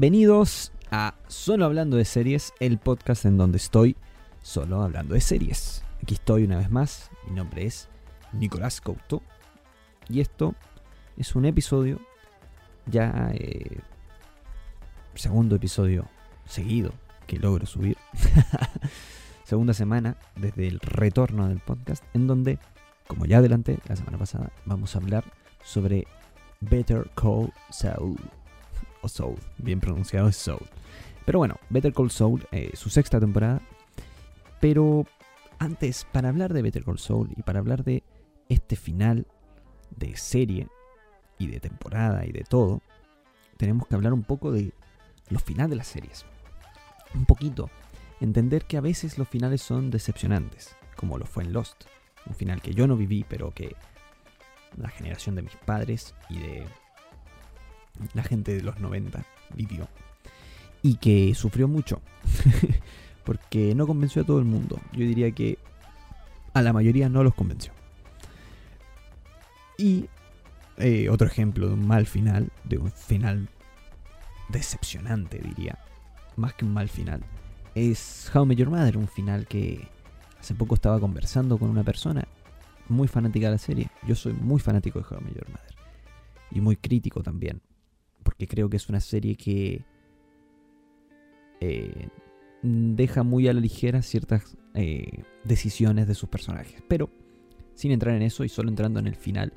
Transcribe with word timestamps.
Bienvenidos 0.00 0.70
a 0.92 1.16
Solo 1.26 1.64
Hablando 1.64 1.96
de 1.96 2.04
Series, 2.04 2.52
el 2.60 2.78
podcast 2.78 3.24
en 3.24 3.36
donde 3.36 3.56
estoy 3.56 3.96
solo 4.42 4.80
hablando 4.80 5.14
de 5.14 5.20
series. 5.20 5.82
Aquí 6.00 6.14
estoy 6.14 6.44
una 6.44 6.56
vez 6.56 6.70
más, 6.70 7.10
mi 7.26 7.34
nombre 7.34 7.66
es 7.66 7.88
Nicolás 8.32 8.80
Couto 8.80 9.22
y 10.08 10.20
esto 10.20 10.54
es 11.16 11.34
un 11.34 11.46
episodio 11.46 11.98
ya 12.86 13.32
eh, 13.34 13.80
segundo 15.16 15.56
episodio 15.56 16.06
seguido 16.46 16.92
que 17.26 17.40
logro 17.40 17.66
subir. 17.66 17.96
Segunda 19.42 19.74
semana 19.74 20.16
desde 20.36 20.68
el 20.68 20.78
retorno 20.78 21.48
del 21.48 21.58
podcast 21.58 22.04
en 22.14 22.28
donde, 22.28 22.60
como 23.08 23.26
ya 23.26 23.38
adelanté 23.38 23.80
la 23.88 23.96
semana 23.96 24.16
pasada, 24.16 24.52
vamos 24.64 24.94
a 24.94 25.00
hablar 25.00 25.24
sobre 25.64 26.06
Better 26.60 27.10
Call 27.16 27.52
Saul. 27.70 28.16
O 29.02 29.08
Soul, 29.08 29.38
bien 29.58 29.80
pronunciado 29.80 30.28
es 30.28 30.36
Soul. 30.36 30.66
Pero 31.24 31.38
bueno, 31.38 31.56
Better 31.68 31.92
Call 31.92 32.10
Saul, 32.10 32.46
eh, 32.52 32.70
su 32.74 32.88
sexta 32.88 33.20
temporada. 33.20 33.60
Pero 34.60 35.06
antes, 35.58 36.06
para 36.12 36.30
hablar 36.30 36.52
de 36.52 36.62
Better 36.62 36.84
Call 36.84 36.98
Saul 36.98 37.30
y 37.36 37.42
para 37.42 37.58
hablar 37.58 37.84
de 37.84 38.02
este 38.48 38.76
final 38.76 39.26
de 39.96 40.16
serie 40.16 40.68
y 41.38 41.48
de 41.48 41.60
temporada 41.60 42.24
y 42.24 42.32
de 42.32 42.44
todo, 42.44 42.80
tenemos 43.56 43.86
que 43.86 43.94
hablar 43.94 44.12
un 44.12 44.22
poco 44.22 44.52
de 44.52 44.72
los 45.28 45.42
finales 45.42 45.70
de 45.70 45.76
las 45.76 45.88
series. 45.88 46.24
Un 47.14 47.26
poquito. 47.26 47.70
Entender 48.20 48.64
que 48.64 48.76
a 48.76 48.80
veces 48.80 49.18
los 49.18 49.28
finales 49.28 49.62
son 49.62 49.90
decepcionantes, 49.90 50.76
como 50.96 51.18
lo 51.18 51.26
fue 51.26 51.44
en 51.44 51.52
Lost. 51.52 51.84
Un 52.26 52.34
final 52.34 52.62
que 52.62 52.74
yo 52.74 52.86
no 52.86 52.96
viví, 52.96 53.24
pero 53.28 53.52
que 53.52 53.76
la 54.76 54.88
generación 54.88 55.34
de 55.34 55.42
mis 55.42 55.56
padres 55.56 56.14
y 56.28 56.38
de 56.38 56.66
la 58.14 58.22
gente 58.22 58.54
de 58.54 58.62
los 58.62 58.78
90 58.78 59.24
vivió. 59.54 59.88
Y 60.82 60.96
que 60.96 61.34
sufrió 61.34 61.68
mucho. 61.68 62.00
porque 63.28 63.74
no 63.74 63.86
convenció 63.86 64.22
a 64.22 64.24
todo 64.24 64.38
el 64.38 64.46
mundo. 64.46 64.80
Yo 64.92 65.00
diría 65.00 65.30
que 65.32 65.58
a 66.54 66.62
la 66.62 66.72
mayoría 66.72 67.10
no 67.10 67.22
los 67.22 67.34
convenció. 67.34 67.72
Y 69.76 70.08
eh, 70.78 71.10
otro 71.10 71.26
ejemplo 71.26 71.68
de 71.68 71.74
un 71.74 71.86
mal 71.86 72.06
final, 72.06 72.50
de 72.64 72.78
un 72.78 72.90
final 72.90 73.50
decepcionante 74.48 75.38
diría, 75.38 75.78
más 76.36 76.54
que 76.54 76.64
un 76.64 76.72
mal 76.72 76.88
final, 76.88 77.22
es 77.74 78.30
How 78.34 78.44
I 78.44 78.46
Met 78.46 78.58
Your 78.58 78.70
Mother, 78.70 78.96
un 78.96 79.08
final 79.08 79.46
que 79.46 79.86
hace 80.40 80.54
poco 80.54 80.74
estaba 80.74 80.98
conversando 80.98 81.58
con 81.58 81.68
una 81.68 81.84
persona 81.84 82.26
muy 82.88 83.08
fanática 83.08 83.48
de 83.48 83.52
la 83.52 83.58
serie. 83.58 83.90
Yo 84.06 84.14
soy 84.14 84.32
muy 84.32 84.58
fanático 84.58 85.00
de 85.00 85.04
How 85.04 85.20
I 85.20 85.24
Met 85.24 85.34
Your 85.34 85.48
Mother. 85.50 85.74
Y 86.50 86.62
muy 86.62 86.76
crítico 86.76 87.22
también. 87.22 87.60
Porque 88.38 88.54
creo 88.54 88.70
que 88.70 88.76
es 88.76 88.88
una 88.88 89.00
serie 89.00 89.34
que 89.34 89.84
eh, 91.60 92.08
deja 92.62 93.24
muy 93.24 93.48
a 93.48 93.52
la 93.52 93.58
ligera 93.58 94.00
ciertas 94.00 94.56
eh, 94.74 95.24
decisiones 95.42 96.06
de 96.06 96.14
sus 96.14 96.28
personajes. 96.28 96.80
Pero, 96.86 97.10
sin 97.74 97.90
entrar 97.90 98.14
en 98.14 98.22
eso 98.22 98.44
y 98.44 98.48
solo 98.48 98.68
entrando 98.68 99.00
en 99.00 99.08
el 99.08 99.16
final, 99.16 99.52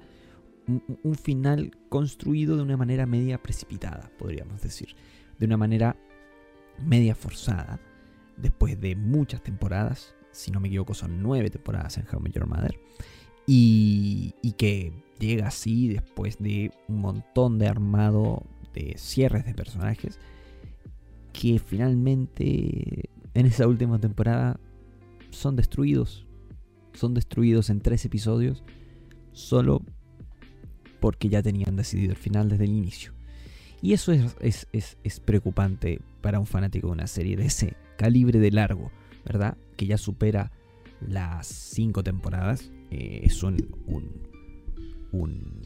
un, 1.03 1.13
final 1.13 1.77
construido 1.89 2.57
de 2.57 2.63
una 2.63 2.75
manera 2.75 3.05
media 3.05 3.37
precipitada, 3.37 4.09
podríamos 4.17 4.63
decir. 4.63 4.95
De 5.37 5.45
una 5.45 5.57
manera 5.57 5.95
media 6.83 7.13
forzada, 7.13 7.79
después 8.35 8.81
de 8.81 8.95
muchas 8.95 9.43
temporadas, 9.43 10.15
si 10.31 10.49
no 10.49 10.59
me 10.59 10.69
equivoco 10.69 10.95
son 10.95 11.21
nueve 11.21 11.51
temporadas 11.51 11.99
en 11.99 12.07
How 12.11 12.19
I 12.19 12.23
Met 12.23 12.33
Your 12.33 12.47
Mother, 12.47 12.79
y 13.45 14.53
que 14.57 14.91
llega 15.19 15.49
así 15.49 15.87
después 15.87 16.39
de 16.39 16.71
un 16.87 17.01
montón 17.01 17.59
de 17.59 17.67
armado 17.67 18.43
de 18.73 18.95
cierres 18.97 19.45
de 19.45 19.53
personajes 19.53 20.19
que 21.33 21.59
finalmente 21.59 23.09
en 23.33 23.45
esa 23.45 23.67
última 23.67 23.99
temporada 23.99 24.59
son 25.29 25.55
destruidos. 25.55 26.25
Son 26.93 27.13
destruidos 27.13 27.69
en 27.69 27.79
tres 27.79 28.03
episodios 28.05 28.63
solo 29.31 29.81
porque 30.99 31.29
ya 31.29 31.41
tenían 31.41 31.75
decidido 31.75 32.11
el 32.11 32.17
final 32.17 32.49
desde 32.49 32.65
el 32.65 32.71
inicio. 32.71 33.13
Y 33.81 33.93
eso 33.93 34.11
es, 34.11 34.67
es, 34.71 34.97
es, 35.03 35.19
preocupante 35.19 35.99
para 36.21 36.39
un 36.39 36.45
fanático 36.45 36.87
de 36.87 36.93
una 36.93 37.07
serie 37.07 37.35
de 37.35 37.45
ese 37.45 37.75
calibre 37.97 38.39
de 38.39 38.51
largo, 38.51 38.91
¿verdad? 39.25 39.57
Que 39.75 39.87
ya 39.87 39.97
supera 39.97 40.51
las 40.99 41.47
cinco 41.47 42.03
temporadas. 42.03 42.69
Eh, 42.91 43.21
es 43.23 43.41
un, 43.41 43.57
un, 45.11 45.61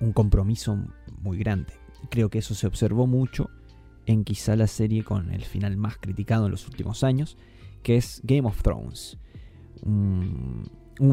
un 0.00 0.12
compromiso 0.14 0.78
muy 1.20 1.36
grande. 1.36 1.81
Creo 2.10 2.28
que 2.28 2.38
eso 2.38 2.54
se 2.54 2.66
observó 2.66 3.06
mucho 3.06 3.50
en 4.06 4.24
quizá 4.24 4.56
la 4.56 4.66
serie 4.66 5.04
con 5.04 5.30
el 5.30 5.44
final 5.44 5.76
más 5.76 5.96
criticado 5.96 6.46
en 6.46 6.52
los 6.52 6.66
últimos 6.66 7.04
años, 7.04 7.36
que 7.82 7.96
es 7.96 8.20
Game 8.24 8.48
of 8.48 8.62
Thrones. 8.62 9.18
Un, 9.82 10.70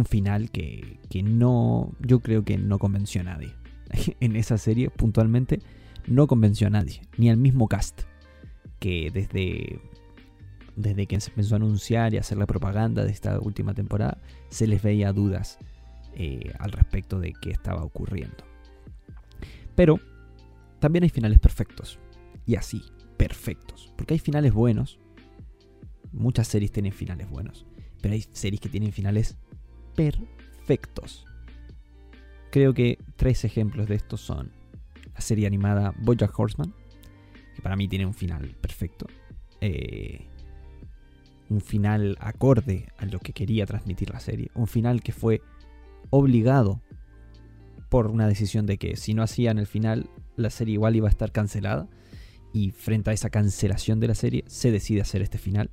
final 0.08 0.52
que, 0.52 1.00
que, 1.10 1.24
no, 1.24 1.92
yo 2.00 2.20
creo 2.20 2.44
que 2.44 2.58
no 2.58 2.78
convenció 2.78 3.22
a 3.22 3.26
nadie. 3.26 3.54
en 4.20 4.36
esa 4.36 4.58
serie, 4.58 4.90
puntualmente, 4.90 5.62
no 6.08 6.28
convenció 6.28 6.68
a 6.68 6.70
nadie, 6.70 7.02
ni 7.18 7.30
al 7.30 7.38
mismo 7.38 7.68
cast, 7.68 8.02
que 8.80 9.12
desde, 9.12 9.80
desde 10.76 11.08
que 11.08 11.20
se 11.20 11.32
empezó 11.32 11.56
a 11.56 11.58
anunciar 11.58 12.14
y 12.14 12.18
hacer 12.18 12.38
la 12.38 12.46
propaganda 12.46 13.04
de 13.04 13.12
esta 13.12 13.40
última 13.40 13.74
temporada, 13.74 14.20
se 14.50 14.68
les 14.68 14.82
veía 14.82 15.14
dudas 15.14 15.60
eh, 16.16 16.54
al 16.60 16.72
respecto 16.72 17.20
de 17.20 17.34
qué 17.34 17.52
estaba 17.52 17.84
ocurriendo. 17.84 18.44
Pero 19.76 20.00
también 20.80 21.04
hay 21.04 21.10
finales 21.10 21.40
perfectos 21.40 22.00
y 22.46 22.56
así, 22.56 22.84
perfectos. 23.18 23.94
Porque 23.96 24.14
hay 24.16 24.20
finales 24.20 24.54
buenos. 24.54 25.00
Muchas 26.12 26.48
series 26.48 26.72
tienen 26.72 26.94
finales 26.94 27.30
buenos. 27.30 27.66
Pero 28.02 28.14
hay 28.14 28.26
series 28.32 28.62
que 28.62 28.70
tienen 28.70 28.92
finales 28.92 29.38
perfectos. 29.96 31.26
Creo 32.52 32.74
que 32.74 32.98
tres 33.16 33.44
ejemplos 33.44 33.88
de 33.88 33.96
estos 33.96 34.22
son 34.22 34.52
la 35.14 35.22
serie 35.22 35.46
animada 35.46 35.94
Bojack 36.00 36.38
Horseman, 36.38 36.74
que 37.56 37.62
para 37.62 37.76
mí 37.76 37.88
tiene 37.88 38.06
un 38.06 38.14
final 38.14 38.56
perfecto. 38.62 39.06
Eh, 39.62 40.26
un 41.50 41.62
final 41.62 42.18
acorde 42.20 42.88
a 42.98 43.06
lo 43.06 43.20
que 43.20 43.34
quería 43.34 43.66
transmitir 43.66 44.12
la 44.12 44.20
serie. 44.20 44.50
Un 44.56 44.68
final 44.68 45.02
que 45.02 45.12
fue 45.12 45.42
obligado 46.10 46.82
por 47.90 48.08
una 48.08 48.28
decisión 48.28 48.66
de 48.66 48.78
que 48.78 48.96
si 48.96 49.14
no 49.14 49.24
hacían 49.24 49.58
el 49.58 49.68
final, 49.68 50.10
la 50.40 50.50
serie 50.50 50.74
igual 50.74 50.96
iba 50.96 51.08
a 51.08 51.12
estar 51.12 51.32
cancelada 51.32 51.88
y 52.54 52.72
frente 52.72 53.12
a 53.12 53.14
esa 53.14 53.30
cancelación 53.30 54.00
de 54.00 54.08
la 54.08 54.16
serie 54.16 54.44
se 54.48 54.72
decide 54.72 55.02
hacer 55.02 55.22
este 55.22 55.38
final 55.38 55.70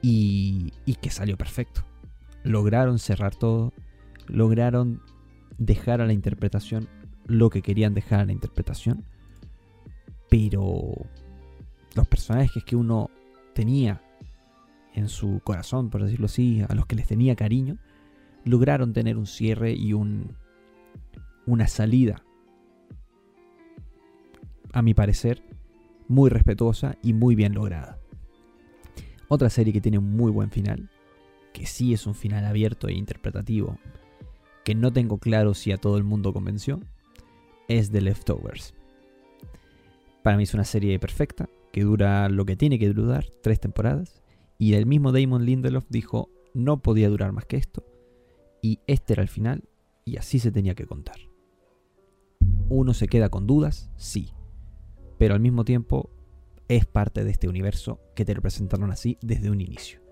y, 0.00 0.72
y, 0.84 0.96
que 0.96 1.10
salió 1.10 1.36
perfecto. 1.36 1.82
Lograron 2.42 2.98
cerrar 2.98 3.34
todo, 3.34 3.72
lograron 4.26 5.02
dejar 5.58 6.00
a 6.00 6.06
la 6.06 6.12
interpretación 6.12 6.88
lo 7.26 7.48
que 7.48 7.62
querían 7.62 7.94
dejar 7.94 8.20
a 8.20 8.24
la 8.26 8.32
interpretación, 8.32 9.04
pero 10.28 10.92
los 11.94 12.06
personajes 12.06 12.62
que 12.64 12.76
uno 12.76 13.10
tenía 13.54 14.02
en 14.94 15.08
su 15.08 15.40
corazón, 15.42 15.90
por 15.90 16.02
decirlo 16.04 16.26
así, 16.26 16.62
a 16.68 16.74
los 16.74 16.86
que 16.86 16.96
les 16.96 17.06
tenía 17.06 17.34
cariño, 17.34 17.78
lograron 18.44 18.92
tener 18.92 19.16
un 19.16 19.26
cierre 19.26 19.72
y 19.72 19.92
un, 19.92 20.36
una 21.46 21.66
salida 21.66 22.22
a 24.74 24.82
mi 24.82 24.92
parecer, 24.92 25.40
muy 26.08 26.28
respetuosa 26.28 26.98
y 27.00 27.12
muy 27.12 27.36
bien 27.36 27.54
lograda. 27.54 28.00
Otra 29.28 29.48
serie 29.48 29.72
que 29.72 29.80
tiene 29.80 29.98
un 29.98 30.16
muy 30.16 30.32
buen 30.32 30.50
final, 30.50 30.90
que 31.52 31.64
sí 31.64 31.94
es 31.94 32.06
un 32.06 32.14
final 32.14 32.44
abierto 32.44 32.88
e 32.88 32.94
interpretativo, 32.94 33.78
que 34.64 34.74
no 34.74 34.92
tengo 34.92 35.18
claro 35.18 35.54
si 35.54 35.70
a 35.70 35.76
todo 35.76 35.96
el 35.96 36.02
mundo 36.02 36.32
convenció, 36.32 36.80
es 37.68 37.92
The 37.92 38.00
Leftovers. 38.00 38.74
Para 40.24 40.36
mí 40.36 40.42
es 40.42 40.54
una 40.54 40.64
serie 40.64 40.98
perfecta, 40.98 41.48
que 41.72 41.84
dura 41.84 42.28
lo 42.28 42.44
que 42.44 42.56
tiene 42.56 42.78
que 42.78 42.92
durar, 42.92 43.26
tres 43.42 43.60
temporadas, 43.60 44.22
y 44.58 44.74
el 44.74 44.86
mismo 44.86 45.12
Damon 45.12 45.44
Lindelof 45.46 45.86
dijo 45.88 46.30
no 46.52 46.82
podía 46.82 47.08
durar 47.08 47.30
más 47.32 47.46
que 47.46 47.58
esto, 47.58 47.84
y 48.60 48.80
este 48.88 49.12
era 49.12 49.22
el 49.22 49.28
final, 49.28 49.68
y 50.04 50.16
así 50.16 50.40
se 50.40 50.50
tenía 50.50 50.74
que 50.74 50.86
contar. 50.86 51.16
Uno 52.68 52.92
se 52.92 53.06
queda 53.06 53.28
con 53.28 53.46
dudas, 53.46 53.90
sí, 53.96 54.32
pero 55.24 55.36
al 55.36 55.40
mismo 55.40 55.64
tiempo 55.64 56.10
es 56.68 56.84
parte 56.84 57.24
de 57.24 57.30
este 57.30 57.48
universo 57.48 57.98
que 58.14 58.26
te 58.26 58.34
representaron 58.34 58.90
así 58.90 59.16
desde 59.22 59.48
un 59.48 59.62
inicio. 59.62 60.02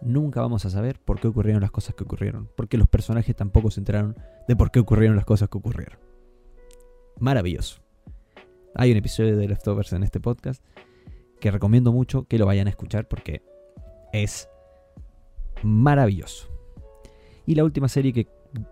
Nunca 0.00 0.40
vamos 0.40 0.64
a 0.64 0.70
saber 0.70 0.98
por 0.98 1.20
qué 1.20 1.28
ocurrieron 1.28 1.60
las 1.60 1.70
cosas 1.70 1.94
que 1.94 2.04
ocurrieron, 2.04 2.48
porque 2.56 2.78
los 2.78 2.88
personajes 2.88 3.36
tampoco 3.36 3.70
se 3.70 3.80
enteraron 3.80 4.16
de 4.48 4.56
por 4.56 4.70
qué 4.70 4.80
ocurrieron 4.80 5.14
las 5.14 5.26
cosas 5.26 5.50
que 5.50 5.58
ocurrieron. 5.58 5.98
Maravilloso. 7.20 7.82
Hay 8.74 8.92
un 8.92 8.96
episodio 8.96 9.36
de 9.36 9.46
Leftovers 9.46 9.92
en 9.92 10.04
este 10.04 10.20
podcast 10.20 10.64
que 11.38 11.50
recomiendo 11.50 11.92
mucho 11.92 12.26
que 12.26 12.38
lo 12.38 12.46
vayan 12.46 12.66
a 12.66 12.70
escuchar 12.70 13.06
porque 13.08 13.42
es 14.14 14.48
maravilloso. 15.62 16.48
Y 17.44 17.56
la 17.56 17.64
última 17.64 17.88
serie 17.88 18.14
que 18.14 18.26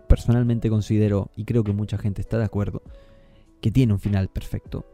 personalmente 0.07 0.71
considero, 0.71 1.29
y 1.35 1.45
creo 1.45 1.63
que 1.63 1.73
mucha 1.73 1.99
gente 1.99 2.21
está 2.21 2.39
de 2.39 2.45
acuerdo, 2.45 2.81
que 3.61 3.69
tiene 3.69 3.93
un 3.93 3.99
final 3.99 4.29
perfecto, 4.29 4.87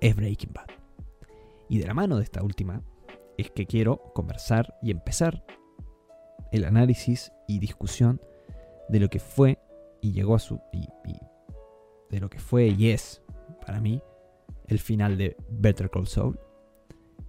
es 0.00 0.16
Breaking 0.16 0.52
Bad. 0.52 0.66
Y 1.68 1.78
de 1.78 1.86
la 1.86 1.94
mano 1.94 2.16
de 2.16 2.24
esta 2.24 2.42
última 2.42 2.82
es 3.36 3.50
que 3.50 3.66
quiero 3.66 4.12
conversar 4.14 4.76
y 4.82 4.90
empezar 4.90 5.44
el 6.52 6.64
análisis 6.64 7.32
y 7.48 7.58
discusión 7.58 8.20
de 8.88 9.00
lo 9.00 9.08
que 9.08 9.18
fue 9.18 9.58
y 10.00 10.12
llegó 10.12 10.34
a 10.34 10.38
su... 10.38 10.60
De 12.10 12.20
lo 12.20 12.30
que 12.30 12.38
fue 12.38 12.68
y 12.68 12.90
es 12.90 13.22
para 13.64 13.80
mí 13.80 14.00
el 14.68 14.78
final 14.78 15.18
de 15.18 15.36
Better 15.48 15.90
Call 15.90 16.06
Saul. 16.06 16.38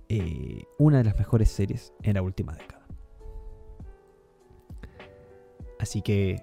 Eh, 0.09 0.63
una 0.77 0.99
de 0.99 1.03
las 1.03 1.17
mejores 1.17 1.49
series 1.49 1.93
en 2.03 2.13
la 2.13 2.21
última 2.21 2.53
década. 2.53 2.85
Así 5.79 6.01
que 6.01 6.41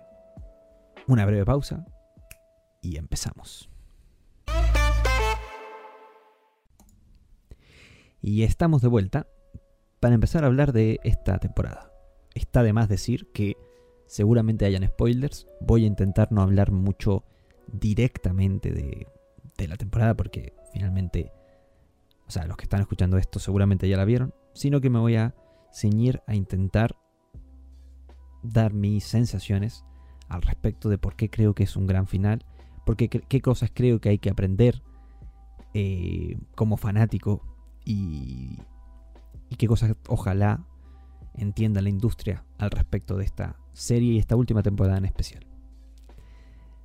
una 1.06 1.24
breve 1.26 1.44
pausa 1.44 1.86
y 2.80 2.96
empezamos. 2.96 3.70
Y 8.26 8.44
estamos 8.44 8.80
de 8.80 8.88
vuelta 8.88 9.26
para 10.00 10.14
empezar 10.14 10.44
a 10.44 10.46
hablar 10.46 10.72
de 10.72 10.98
esta 11.04 11.36
temporada. 11.36 11.92
Está 12.34 12.62
de 12.62 12.72
más 12.72 12.88
decir 12.88 13.30
que 13.34 13.58
seguramente 14.06 14.64
hayan 14.64 14.86
spoilers. 14.86 15.46
Voy 15.60 15.84
a 15.84 15.88
intentar 15.88 16.32
no 16.32 16.40
hablar 16.40 16.72
mucho 16.72 17.22
directamente 17.70 18.72
de, 18.72 19.06
la 19.68 19.76
temporada 19.76 20.14
porque 20.16 20.54
finalmente, 20.72 21.32
o 22.26 22.30
sea, 22.30 22.46
los 22.46 22.56
que 22.56 22.62
están 22.62 22.80
escuchando 22.80 23.18
esto 23.18 23.38
seguramente 23.40 23.90
ya 23.90 23.98
la 23.98 24.06
vieron, 24.06 24.32
sino 24.54 24.80
que 24.80 24.88
me 24.88 25.00
voy 25.00 25.16
a 25.16 25.34
ceñir 25.70 26.22
a 26.26 26.34
intentar 26.34 26.96
dar 28.42 28.72
mis 28.72 29.04
sensaciones 29.04 29.84
al 30.30 30.40
respecto 30.40 30.88
de 30.88 30.96
por 30.96 31.14
qué 31.14 31.28
creo 31.28 31.54
que 31.54 31.64
es 31.64 31.76
un 31.76 31.86
gran 31.86 32.06
final, 32.06 32.42
porque 32.86 33.10
qué 33.10 33.40
cosas 33.42 33.70
creo 33.74 34.00
que 34.00 34.08
hay 34.08 34.18
que 34.18 34.30
aprender 34.30 34.82
eh, 35.74 36.38
como 36.54 36.78
fanático 36.78 37.53
y, 37.84 38.58
qué 39.56 39.66
cosas 39.68 39.94
ojalá 40.08 40.64
entienda 41.34 41.80
la 41.80 41.88
industria 41.88 42.44
al 42.58 42.70
respecto 42.70 43.16
de 43.16 43.24
esta 43.24 43.56
serie 43.72 44.14
y 44.14 44.18
esta 44.18 44.36
última 44.36 44.62
temporada 44.62 44.98
en 44.98 45.04
especial. 45.04 45.46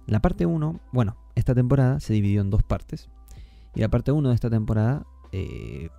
La 0.05 0.21
parte 0.21 0.45
1, 0.45 0.79
bueno, 0.91 1.17
esta 1.35 1.53
temporada 1.53 1.99
se 1.99 2.13
dividió 2.13 2.41
en 2.41 2.49
dos 2.49 2.63
partes. 2.63 3.09
Y 3.75 3.81
la 3.81 3.89
parte 3.89 4.11
1 4.11 4.29
de 4.29 4.35
esta 4.35 4.49
temporada 4.49 5.05
eh, 5.31 5.89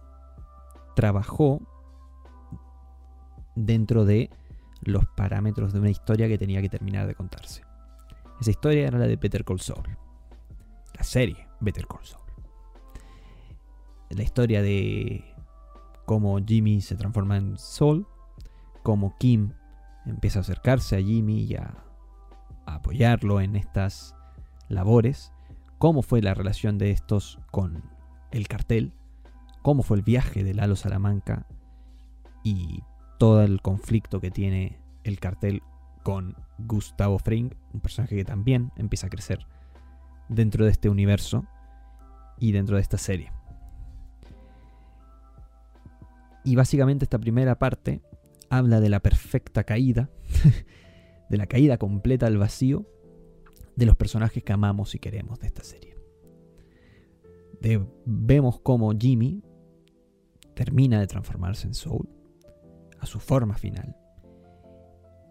trabajó 0.97 1.61
dentro 3.55 4.05
de 4.05 4.31
los 4.83 5.07
parámetros 5.07 5.73
de 5.73 5.81
una 5.81 5.91
historia 5.91 6.29
que 6.29 6.39
tenía 6.39 6.61
que 6.61 6.69
terminar 6.69 7.07
de 7.07 7.15
contarse. 7.15 7.63
Esa 8.41 8.51
historia 8.51 8.89
era 8.89 8.99
la 8.99 9.07
de 9.07 9.17
Better 9.17 9.45
Call 9.45 9.61
Saul. 9.61 9.97
La 10.95 11.05
serie 11.05 11.47
Better 11.61 11.87
Call 11.87 12.05
Saul. 12.05 12.30
La 14.11 14.23
historia 14.25 14.61
de 14.61 15.25
cómo 16.05 16.37
Jimmy 16.45 16.81
se 16.81 16.97
transforma 16.97 17.37
en 17.37 17.57
Saul, 17.57 18.07
cómo 18.83 19.17
Kim 19.19 19.53
empieza 20.05 20.41
a 20.41 20.43
acercarse 20.43 20.97
a 20.97 21.01
Jimmy 21.01 21.45
y 21.45 21.55
a, 21.55 21.85
apoyarlo 22.67 23.41
en 23.41 23.57
estas 23.57 24.15
labores, 24.69 25.33
cómo 25.79 26.03
fue 26.03 26.23
la 26.23 26.35
relación 26.35 26.79
de 26.79 26.91
estos 26.91 27.39
con 27.51 27.85
el 28.31 28.49
cartel, 28.49 28.93
cómo 29.63 29.83
fue 29.83 29.97
el 29.97 30.03
viaje 30.03 30.45
de 30.45 30.55
Lalo 30.55 30.77
Salamanca 30.77 31.47
y 32.43 32.83
todo 33.19 33.43
el 33.43 33.61
conflicto 33.61 34.21
que 34.21 34.31
tiene 34.31 34.81
el 35.05 35.21
cartel 35.21 35.63
con 36.03 36.37
Gustavo 36.59 37.19
Fring, 37.19 37.53
un 37.73 37.81
personaje 37.81 38.17
que 38.17 38.25
también 38.25 38.73
empieza 38.77 39.07
a 39.07 39.11
crecer 39.11 39.47
dentro 40.29 40.65
de 40.65 40.71
este 40.71 40.89
universo 40.89 41.45
y 42.39 42.53
dentro 42.53 42.77
de 42.77 42.83
esta 42.83 42.99
serie. 42.99 43.33
Y 46.45 46.57
básicamente 46.57 47.05
esta 47.05 47.19
primera 47.19 47.59
parte 47.59 48.03
habla 48.49 48.81
de 48.81 48.89
la 48.89 49.01
perfecta 49.01 49.65
caída, 49.65 50.11
de 51.31 51.37
la 51.37 51.47
caída 51.47 51.79
completa 51.79 52.27
al 52.27 52.39
vacío 52.39 52.87
de 53.77 53.87
los 53.87 53.97
personajes 53.97 54.43
que 54.43 54.53
amamos 54.53 54.95
y 54.95 54.99
queremos 54.99 55.39
de 55.41 55.47
esta 55.47 55.65
serie. 55.65 55.97
vemos 58.05 58.61
cómo 58.61 58.93
Jimmy 58.99 59.43
termina 60.55 61.01
de 61.01 61.07
transformarse 61.07 61.67
en 61.67 61.75
Soul 61.75 62.09
a 62.99 63.07
su 63.07 63.21
forma 63.21 63.57
final 63.57 63.97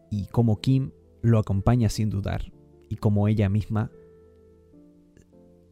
y 0.09 0.25
cómo 0.27 0.59
Kim 0.59 0.91
lo 1.21 1.37
acompaña 1.37 1.89
sin 1.89 2.09
dudar 2.09 2.51
y 2.87 2.95
cómo 2.95 3.27
ella 3.27 3.49
misma 3.49 3.91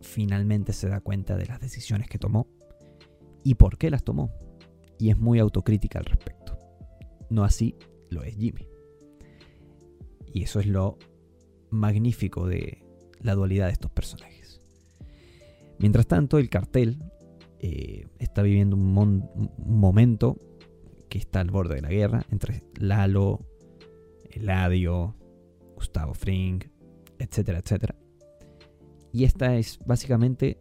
finalmente 0.02 0.74
se 0.74 0.90
da 0.90 1.02
cuenta 1.02 1.38
de 1.38 1.48
las 1.48 1.60
decisiones 1.60 2.08
que 2.08 2.20
tomó 2.20 2.48
y 3.44 3.56
por 3.56 3.78
qué 3.78 3.90
las 3.90 4.04
tomó 4.04 4.32
y 5.00 5.10
es 5.10 5.18
muy 5.18 5.40
autocrítica 5.40 6.00
al 6.00 6.06
respecto. 6.06 6.58
No 7.30 7.44
así 7.44 7.76
lo 8.10 8.24
es 8.24 8.36
Jimmy. 8.36 8.68
Y 10.34 10.44
eso 10.44 10.60
es 10.60 10.68
lo 10.68 10.98
magnífico 11.70 12.48
de 12.48 12.84
la 13.22 13.36
dualidad 13.36 13.68
de 13.68 13.74
estos 13.74 13.92
personajes. 13.92 14.62
Mientras 15.80 16.08
tanto, 16.08 16.38
el 16.38 16.50
cartel 16.50 17.00
eh, 17.60 18.08
está 18.20 18.42
viviendo 18.42 18.76
un, 18.76 19.30
momento 19.58 20.38
que 21.10 21.18
está 21.18 21.42
al 21.42 21.52
borde 21.52 21.76
de 21.76 21.82
la 21.82 21.90
guerra 21.90 22.26
entre 22.32 22.64
Lalo, 22.80 23.46
Eladio, 24.30 25.16
Gustavo 25.76 26.14
Fring, 26.14 26.64
etcétera, 27.20 27.60
etcétera. 27.60 27.96
Y 29.12 29.24
esta 29.24 29.56
es 29.56 29.80
básicamente... 29.86 30.58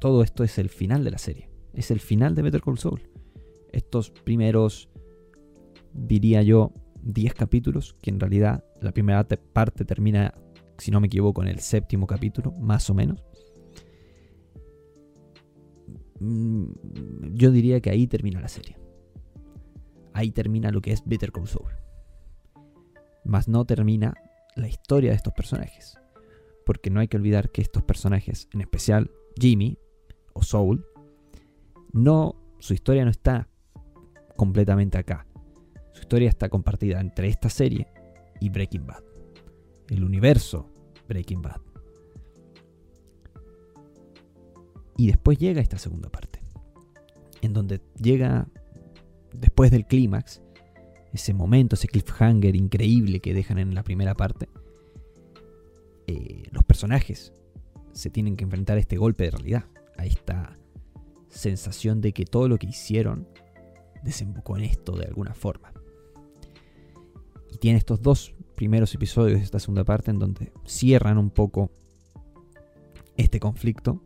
Todo 0.00 0.24
esto 0.24 0.42
es 0.42 0.58
el 0.58 0.68
final 0.68 1.04
de 1.04 1.12
la 1.12 1.18
serie 1.18 1.51
es 1.74 1.90
el 1.90 2.00
final 2.00 2.34
de 2.34 2.42
Better 2.42 2.60
Call 2.60 2.78
Saul. 2.78 3.00
Estos 3.72 4.10
primeros, 4.10 4.88
diría 5.92 6.42
yo, 6.42 6.72
10 7.02 7.34
capítulos, 7.34 7.96
que 8.00 8.10
en 8.10 8.20
realidad 8.20 8.64
la 8.80 8.92
primera 8.92 9.24
parte 9.24 9.84
termina, 9.84 10.34
si 10.78 10.90
no 10.90 11.00
me 11.00 11.06
equivoco, 11.06 11.42
en 11.42 11.48
el 11.48 11.60
séptimo 11.60 12.06
capítulo, 12.06 12.52
más 12.52 12.88
o 12.90 12.94
menos. 12.94 13.24
Mm, 16.20 16.66
yo 17.34 17.50
diría 17.50 17.80
que 17.80 17.90
ahí 17.90 18.06
termina 18.06 18.40
la 18.40 18.48
serie. 18.48 18.76
Ahí 20.12 20.30
termina 20.30 20.70
lo 20.70 20.80
que 20.80 20.92
es 20.92 21.02
Better 21.06 21.32
Call 21.32 21.48
Saul. 21.48 21.72
Más 23.24 23.48
no 23.48 23.64
termina 23.64 24.14
la 24.54 24.68
historia 24.68 25.10
de 25.10 25.16
estos 25.16 25.32
personajes. 25.32 25.98
Porque 26.66 26.90
no 26.90 27.00
hay 27.00 27.08
que 27.08 27.16
olvidar 27.16 27.50
que 27.50 27.62
estos 27.62 27.82
personajes, 27.82 28.48
en 28.52 28.60
especial 28.60 29.10
Jimmy 29.40 29.78
o 30.32 30.42
Soul, 30.42 30.86
no, 31.92 32.36
su 32.58 32.74
historia 32.74 33.04
no 33.04 33.10
está 33.10 33.48
completamente 34.36 34.98
acá. 34.98 35.26
Su 35.92 36.00
historia 36.00 36.28
está 36.28 36.48
compartida 36.48 37.00
entre 37.00 37.28
esta 37.28 37.48
serie 37.48 37.86
y 38.40 38.48
Breaking 38.48 38.86
Bad. 38.86 39.02
El 39.88 40.04
universo 40.04 40.70
Breaking 41.08 41.42
Bad. 41.42 41.60
Y 44.96 45.06
después 45.06 45.38
llega 45.38 45.60
esta 45.60 45.78
segunda 45.78 46.10
parte, 46.10 46.42
en 47.40 47.52
donde 47.52 47.80
llega, 48.00 48.48
después 49.34 49.70
del 49.70 49.86
clímax, 49.86 50.42
ese 51.12 51.34
momento, 51.34 51.74
ese 51.74 51.88
cliffhanger 51.88 52.56
increíble 52.56 53.20
que 53.20 53.34
dejan 53.34 53.58
en 53.58 53.74
la 53.74 53.82
primera 53.82 54.14
parte, 54.14 54.48
eh, 56.06 56.44
los 56.50 56.64
personajes 56.64 57.32
se 57.92 58.10
tienen 58.10 58.36
que 58.36 58.44
enfrentar 58.44 58.76
a 58.76 58.80
este 58.80 58.96
golpe 58.96 59.24
de 59.24 59.30
realidad, 59.30 59.64
a 59.96 60.06
esta 60.06 60.58
sensación 61.32 62.00
de 62.00 62.12
que 62.12 62.24
todo 62.24 62.48
lo 62.48 62.58
que 62.58 62.68
hicieron 62.68 63.26
desembocó 64.02 64.56
en 64.56 64.64
esto 64.64 64.96
de 64.96 65.06
alguna 65.06 65.34
forma. 65.34 65.72
Y 67.50 67.58
tiene 67.58 67.78
estos 67.78 68.02
dos 68.02 68.34
primeros 68.54 68.94
episodios 68.94 69.38
de 69.38 69.44
esta 69.44 69.58
segunda 69.58 69.84
parte 69.84 70.10
en 70.10 70.18
donde 70.18 70.52
cierran 70.66 71.18
un 71.18 71.30
poco 71.30 71.70
este 73.16 73.40
conflicto. 73.40 74.02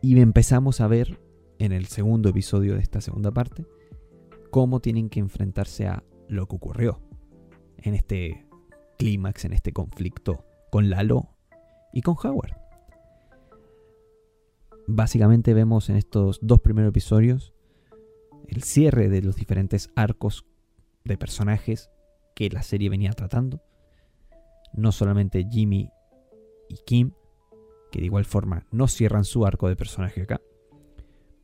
Y 0.00 0.18
empezamos 0.20 0.80
a 0.80 0.86
ver 0.86 1.20
en 1.58 1.72
el 1.72 1.86
segundo 1.86 2.28
episodio 2.28 2.74
de 2.74 2.80
esta 2.80 3.00
segunda 3.00 3.32
parte 3.32 3.66
cómo 4.50 4.80
tienen 4.80 5.08
que 5.08 5.20
enfrentarse 5.20 5.88
a 5.88 6.04
lo 6.28 6.46
que 6.46 6.56
ocurrió 6.56 7.00
en 7.78 7.94
este 7.94 8.46
clímax, 8.98 9.44
en 9.44 9.52
este 9.52 9.72
conflicto 9.72 10.44
con 10.70 10.90
Lalo 10.90 11.34
y 11.92 12.02
con 12.02 12.16
Howard 12.22 12.57
básicamente 14.88 15.52
vemos 15.52 15.90
en 15.90 15.96
estos 15.96 16.40
dos 16.42 16.60
primeros 16.60 16.88
episodios 16.88 17.52
el 18.48 18.62
cierre 18.62 19.10
de 19.10 19.20
los 19.20 19.36
diferentes 19.36 19.90
arcos 19.94 20.46
de 21.04 21.18
personajes 21.18 21.90
que 22.34 22.48
la 22.48 22.62
serie 22.62 22.88
venía 22.88 23.12
tratando. 23.12 23.62
No 24.72 24.90
solamente 24.90 25.46
Jimmy 25.50 25.90
y 26.68 26.78
Kim, 26.86 27.12
que 27.92 28.00
de 28.00 28.06
igual 28.06 28.24
forma 28.24 28.66
no 28.70 28.88
cierran 28.88 29.24
su 29.24 29.44
arco 29.44 29.68
de 29.68 29.76
personaje 29.76 30.22
acá, 30.22 30.40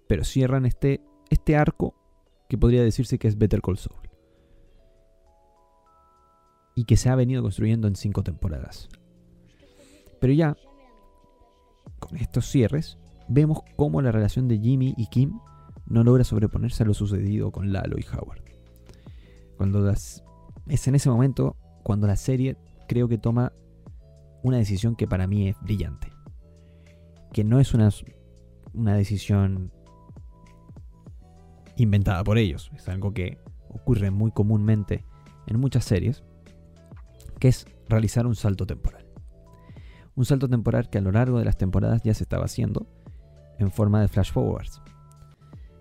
pero 0.09 0.25
cierran 0.25 0.65
este, 0.65 1.03
este 1.29 1.57
arco 1.57 1.95
que 2.49 2.57
podría 2.57 2.83
decirse 2.83 3.19
que 3.19 3.29
es 3.29 3.37
Better 3.37 3.61
Call 3.61 3.79
Saul. 3.79 4.09
Y 6.75 6.85
que 6.85 6.97
se 6.97 7.11
ha 7.11 7.15
venido 7.15 7.43
construyendo 7.43 7.89
en 7.89 7.95
cinco 7.95 8.23
temporadas. 8.23 8.89
Pero 10.19 10.33
ya 10.33 10.57
con 11.99 12.17
estos 12.17 12.47
cierres, 12.47 12.99
vemos 13.29 13.61
cómo 13.77 14.03
la 14.03 14.13
relación 14.13 14.49
de 14.49 14.59
Jimmy 14.59 14.95
y 14.97 15.07
Kim 15.07 15.39
no 15.87 16.05
logra 16.05 16.25
sobreponerse 16.25 16.83
a 16.83 16.87
lo 16.87 16.95
sucedido 16.95 17.53
con 17.53 17.73
Lalo 17.73 17.97
y 17.99 18.05
Howard. 18.05 18.43
Cuando 19.57 19.81
las, 19.81 20.25
es 20.69 20.89
en 20.89 20.95
ese 20.95 21.11
momento 21.11 21.57
cuando 21.83 22.07
la 22.07 22.17
serie 22.17 22.57
creo 22.89 23.09
que 23.09 23.19
toma 23.19 23.53
una 24.43 24.59
decisión 24.59 24.97
que 24.97 25.07
para 25.07 25.27
mí 25.27 25.49
es 25.49 25.57
brillante. 25.61 26.13
Que 27.33 27.45
no 27.45 27.61
es 27.61 27.75
una, 27.75 27.91
una 28.73 28.95
decisión 28.95 29.73
inventada 31.77 32.23
por 32.23 32.39
ellos, 32.39 32.71
es 32.75 32.89
algo 32.89 33.13
que 33.13 33.39
ocurre 33.69 34.11
muy 34.11 34.31
comúnmente 34.31 35.05
en 35.47 35.59
muchas 35.59 35.85
series, 35.85 36.23
que 37.41 37.49
es 37.49 37.67
realizar 37.89 38.27
un 38.27 38.37
salto 38.37 38.67
temporal. 38.67 39.05
Un 40.15 40.25
salto 40.25 40.49
temporal 40.49 40.89
que 40.91 40.99
a 40.99 41.01
lo 41.01 41.11
largo 41.11 41.39
de 41.39 41.45
las 41.45 41.59
temporadas 41.59 42.03
ya 42.03 42.15
se 42.15 42.23
estaba 42.23 42.45
haciendo 42.45 42.87
en 43.59 43.71
forma 43.71 44.01
de 44.01 44.09
flash 44.09 44.33
forwards. 44.33 44.81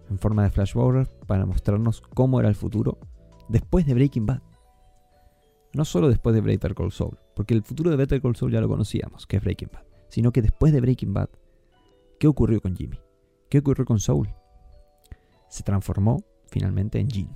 En 0.09 0.17
forma 0.17 0.43
de 0.43 0.49
flash 0.49 0.73
forwards 0.73 1.09
para 1.27 1.45
mostrarnos 1.45 2.01
cómo 2.01 2.39
era 2.39 2.49
el 2.49 2.55
futuro 2.55 2.97
después 3.49 3.85
de 3.85 3.93
Breaking 3.93 4.25
Bad. 4.25 4.41
No 5.73 5.85
solo 5.85 6.09
después 6.09 6.35
de 6.35 6.41
Better 6.41 6.75
Call 6.75 6.91
Saul, 6.91 7.17
porque 7.35 7.53
el 7.53 7.63
futuro 7.63 7.89
de 7.89 7.95
Better 7.95 8.21
Call 8.21 8.35
Saul 8.35 8.51
ya 8.51 8.61
lo 8.61 8.67
conocíamos, 8.67 9.25
que 9.25 9.37
es 9.37 9.43
Breaking 9.43 9.69
Bad, 9.73 9.83
sino 10.07 10.31
que 10.31 10.41
después 10.41 10.71
de 10.71 10.81
Breaking 10.81 11.13
Bad, 11.13 11.29
¿qué 12.19 12.27
ocurrió 12.27 12.61
con 12.61 12.75
Jimmy? 12.75 12.99
¿Qué 13.49 13.59
ocurrió 13.59 13.85
con 13.85 13.99
Saul? 13.99 14.29
Se 15.49 15.63
transformó 15.63 16.23
finalmente 16.47 16.99
en 16.99 17.07
Jean. 17.07 17.35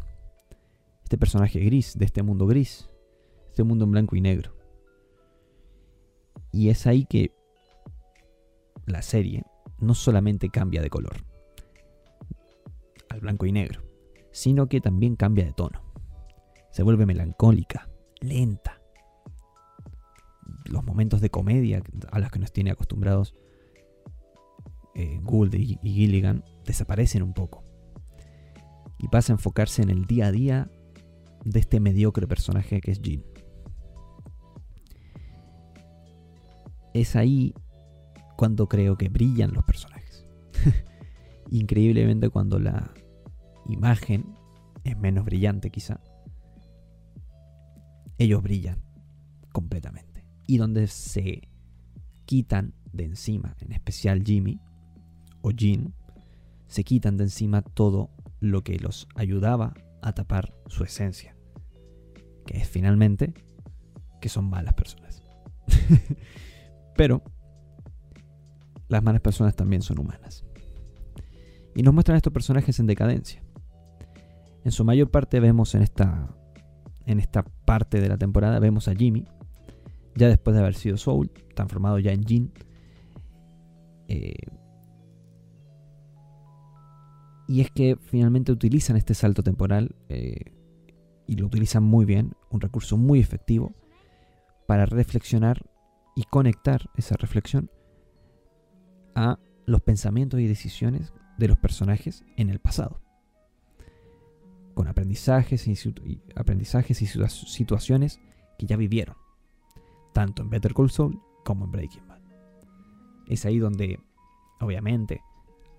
Este 1.03 1.17
personaje 1.17 1.59
gris, 1.59 1.97
de 1.97 2.05
este 2.05 2.21
mundo 2.21 2.45
gris, 2.45 2.89
este 3.49 3.63
mundo 3.63 3.85
en 3.85 3.91
blanco 3.91 4.15
y 4.15 4.21
negro. 4.21 4.55
Y 6.51 6.69
es 6.69 6.85
ahí 6.85 7.05
que 7.05 7.31
la 8.85 9.01
serie 9.01 9.43
no 9.79 9.93
solamente 9.93 10.49
cambia 10.49 10.81
de 10.81 10.89
color 10.89 11.25
al 13.09 13.19
blanco 13.19 13.45
y 13.45 13.51
negro, 13.51 13.81
sino 14.31 14.67
que 14.67 14.81
también 14.81 15.15
cambia 15.15 15.45
de 15.45 15.53
tono. 15.53 15.81
Se 16.71 16.83
vuelve 16.83 17.05
melancólica, 17.05 17.89
lenta. 18.19 18.81
Los 20.65 20.83
momentos 20.83 21.21
de 21.21 21.29
comedia 21.29 21.81
a 22.11 22.19
los 22.19 22.29
que 22.29 22.39
nos 22.39 22.51
tiene 22.51 22.71
acostumbrados 22.71 23.35
eh, 24.95 25.19
Gould 25.21 25.53
y, 25.53 25.77
Gilligan 25.83 26.43
desaparecen 26.65 27.21
un 27.23 27.33
poco. 27.33 27.63
Y 28.97 29.07
pasa 29.09 29.31
a 29.31 29.35
enfocarse 29.35 29.83
en 29.83 29.91
el 29.91 30.05
día 30.05 30.27
a 30.27 30.31
día 30.31 30.71
de 31.45 31.59
este 31.59 31.79
mediocre 31.79 32.27
personaje 32.27 32.81
que 32.81 32.91
es 32.91 33.01
Jean. 33.01 33.23
Es 36.93 37.15
ahí 37.15 37.53
cuando 38.37 38.69
creo 38.69 38.97
que 38.97 39.09
brillan 39.09 39.51
los 39.51 39.65
personajes. 39.65 40.25
Increíblemente 41.51 42.29
cuando 42.29 42.59
la 42.59 42.93
imagen 43.67 44.37
es 44.83 44.97
menos 44.97 45.25
brillante 45.25 45.69
quizá, 45.71 45.99
ellos 48.17 48.41
brillan 48.41 48.81
completamente. 49.51 50.25
Y 50.45 50.57
donde 50.57 50.87
se 50.87 51.49
quitan 52.25 52.73
de 52.93 53.05
encima, 53.05 53.55
en 53.59 53.73
especial 53.73 54.23
Jimmy 54.23 54.61
o 55.41 55.51
Jean, 55.51 55.93
se 56.67 56.83
quitan 56.83 57.17
de 57.17 57.25
encima 57.25 57.61
todo 57.61 58.11
lo 58.39 58.63
que 58.63 58.77
los 58.77 59.07
ayudaba 59.15 59.73
a 60.01 60.13
tapar 60.13 60.53
su 60.67 60.83
esencia. 60.83 61.35
Que 62.45 62.59
es 62.59 62.69
finalmente 62.69 63.33
que 64.21 64.29
son 64.29 64.49
malas 64.49 64.75
personas. 64.75 65.23
Pero 66.95 67.23
las 68.87 69.03
malas 69.03 69.21
personas 69.21 69.55
también 69.55 69.81
son 69.81 69.99
humanas. 69.99 70.45
Y 71.75 71.83
nos 71.83 71.93
muestran 71.93 72.17
estos 72.17 72.33
personajes 72.33 72.79
en 72.79 72.87
decadencia. 72.87 73.43
En 74.63 74.71
su 74.71 74.83
mayor 74.83 75.11
parte 75.11 75.39
vemos 75.39 75.75
en 75.75 75.81
esta 75.81 76.29
en 77.05 77.19
esta 77.19 77.43
parte 77.43 78.01
de 78.01 78.09
la 78.09 78.17
temporada 78.17 78.59
vemos 78.59 78.89
a 78.89 78.93
Jimmy, 78.93 79.25
ya 80.15 80.27
después 80.27 80.53
de 80.53 80.61
haber 80.61 80.75
sido 80.75 80.97
Soul, 80.97 81.31
transformado 81.55 81.99
ya 81.99 82.11
en 82.11 82.23
Jin. 82.25 82.51
Eh, 84.09 84.35
y 87.47 87.61
es 87.61 87.71
que 87.71 87.95
finalmente 87.95 88.51
utilizan 88.51 88.97
este 88.97 89.13
salto 89.13 89.41
temporal 89.41 89.95
eh, 90.09 90.53
y 91.27 91.35
lo 91.37 91.45
utilizan 91.45 91.83
muy 91.83 92.03
bien, 92.03 92.33
un 92.51 92.59
recurso 92.59 92.97
muy 92.97 93.21
efectivo 93.21 93.73
para 94.67 94.85
reflexionar 94.85 95.61
y 96.13 96.23
conectar 96.23 96.89
esa 96.97 97.15
reflexión 97.15 97.71
a 99.17 99.39
los 99.65 99.81
pensamientos 99.81 100.39
y 100.39 100.47
decisiones 100.47 101.11
de 101.37 101.49
los 101.49 101.57
personajes 101.57 102.23
en 102.37 102.49
el 102.49 102.59
pasado 102.59 103.01
con 104.77 104.87
aprendizajes 104.87 105.67
y, 105.67 106.21
aprendizajes 106.35 107.01
y 107.01 107.07
situaciones 107.07 108.19
que 108.59 108.67
ya 108.67 108.77
vivieron, 108.77 109.15
tanto 110.13 110.43
en 110.43 110.51
Better 110.51 110.75
Call 110.75 110.91
Saul 110.91 111.19
como 111.43 111.65
en 111.65 111.71
Breaking 111.71 112.07
Bad. 112.07 112.21
Es 113.27 113.47
ahí 113.47 113.57
donde, 113.57 113.99
obviamente, 114.59 115.21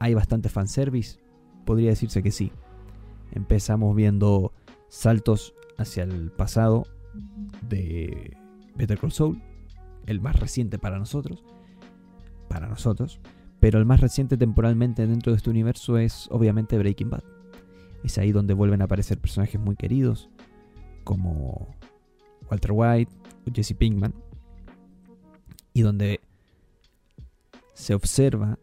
hay 0.01 0.15
bastante 0.15 0.49
fanservice, 0.49 1.21
podría 1.65 1.91
decirse 1.91 2.25
que 2.25 2.33
sí. 2.33 2.51
Empezamos 3.31 3.95
viendo 3.95 4.53
saltos 4.89 5.55
hacia 5.77 6.03
el 6.03 6.33
pasado 6.33 6.85
de 7.69 8.37
Better 8.75 8.99
Call 8.99 9.13
Saul, 9.13 9.41
el 10.07 10.21
más 10.21 10.35
reciente 10.35 10.81
para 10.81 10.99
nosotros, 10.99 11.45
para 12.49 12.69
nosotros, 12.69 13.21
pero 13.61 13.79
el 13.79 13.87
más 13.87 14.01
reciente 14.01 14.37
temporalmente 14.37 15.07
dentro 15.07 15.33
de 15.33 15.37
este 15.37 15.51
universo 15.51 15.99
es 15.99 16.29
obviamente 16.31 16.79
Breaking 16.79 17.11
Bad. 17.11 17.25
Es 18.05 18.19
ahí 18.19 18.33
donde 18.33 18.55
vuelven 18.55 18.81
a 18.81 18.85
aparecer 18.85 19.19
personajes 19.19 19.61
muy 19.61 19.77
queridos, 19.77 20.31
como 21.05 21.75
Walter 22.51 22.73
White 22.73 23.13
o 23.47 23.53
Jesse 23.53 23.75
Pinkman, 23.75 24.15
y 25.73 25.83
donde 25.83 26.21
se 27.75 27.95
observa 27.95 28.59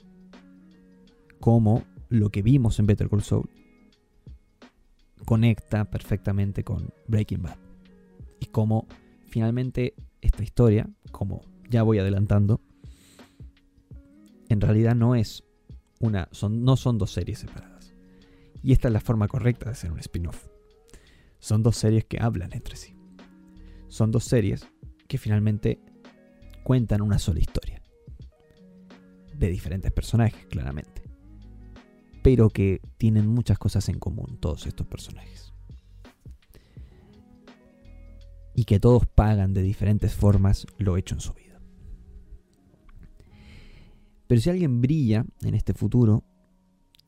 cómo 1.39 1.83
lo 2.09 2.29
que 2.29 2.41
vimos 2.41 2.79
en 2.79 2.87
Better 2.87 3.09
Call 3.09 3.23
Saul 3.23 3.49
conecta 5.25 5.85
perfectamente 5.85 6.63
con 6.63 6.93
Breaking 7.07 7.43
Bad. 7.43 7.57
Y 8.39 8.47
cómo 8.47 8.87
finalmente 9.27 9.95
esta 10.21 10.43
historia, 10.43 10.89
como 11.11 11.41
ya 11.69 11.83
voy 11.83 11.99
adelantando, 11.99 12.61
en 14.49 14.61
realidad 14.61 14.95
no 14.95 15.15
es 15.15 15.43
una, 15.99 16.27
son, 16.31 16.63
no 16.63 16.77
son 16.77 16.97
dos 16.97 17.11
series 17.11 17.39
separadas. 17.39 17.93
Y 18.61 18.71
esta 18.71 18.87
es 18.87 18.93
la 18.93 18.99
forma 18.99 19.27
correcta 19.27 19.65
de 19.65 19.71
hacer 19.71 19.91
un 19.91 19.99
spin-off. 19.99 20.47
Son 21.39 21.61
dos 21.61 21.77
series 21.77 22.05
que 22.05 22.19
hablan 22.19 22.53
entre 22.53 22.75
sí. 22.75 22.95
Son 23.89 24.11
dos 24.11 24.23
series 24.23 24.67
que 25.07 25.17
finalmente 25.17 25.79
cuentan 26.63 27.01
una 27.01 27.19
sola 27.19 27.39
historia. 27.39 27.81
De 29.35 29.49
diferentes 29.49 29.91
personajes, 29.91 30.47
claramente. 30.47 31.03
Pero 32.23 32.49
que 32.49 32.81
tienen 32.97 33.27
muchas 33.27 33.59
cosas 33.59 33.87
en 33.89 33.99
común 33.99 34.39
todos 34.39 34.65
estos 34.65 34.87
personajes. 34.87 35.53
Y 38.55 38.65
que 38.65 38.79
todos 38.79 39.05
pagan 39.05 39.53
de 39.53 39.61
diferentes 39.61 40.13
formas 40.15 40.65
lo 40.79 40.97
hecho 40.97 41.13
en 41.13 41.21
su 41.21 41.33
vida. 41.33 41.44
Pero 44.27 44.41
si 44.41 44.49
alguien 44.49 44.81
brilla 44.81 45.25
en 45.41 45.53
este 45.55 45.73
futuro, 45.73 46.23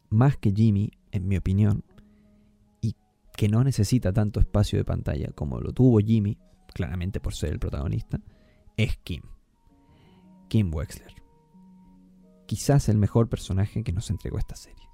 más 0.10 0.38
que 0.38 0.52
Jimmy, 0.52 0.92
en 1.12 1.28
mi 1.28 1.38
opinión, 1.38 1.84
y 2.82 2.96
que 3.36 3.50
no 3.50 3.64
necesita 3.64 4.14
tanto 4.14 4.40
espacio 4.40 4.78
de 4.78 4.86
pantalla 4.86 5.32
como 5.32 5.60
lo 5.60 5.74
tuvo 5.74 6.00
Jimmy, 6.00 6.38
claramente 6.74 7.20
por 7.20 7.34
ser 7.34 7.52
el 7.52 7.60
protagonista, 7.60 8.20
es 8.78 8.98
Kim. 8.98 9.24
Kim 10.48 10.74
Wexler. 10.74 11.14
Quizás 12.46 12.88
el 12.88 12.98
mejor 12.98 13.28
personaje 13.28 13.84
que 13.84 13.92
nos 13.92 14.10
entregó 14.10 14.38
esta 14.38 14.56
serie. 14.56 14.86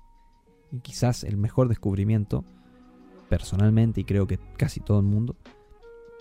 Y 0.71 0.79
quizás 0.79 1.23
el 1.23 1.37
mejor 1.37 1.67
descubrimiento, 1.67 2.43
personalmente, 3.29 4.01
y 4.01 4.05
creo 4.05 4.25
que 4.25 4.39
casi 4.57 4.79
todo 4.79 4.99
el 4.99 5.05
mundo, 5.05 5.35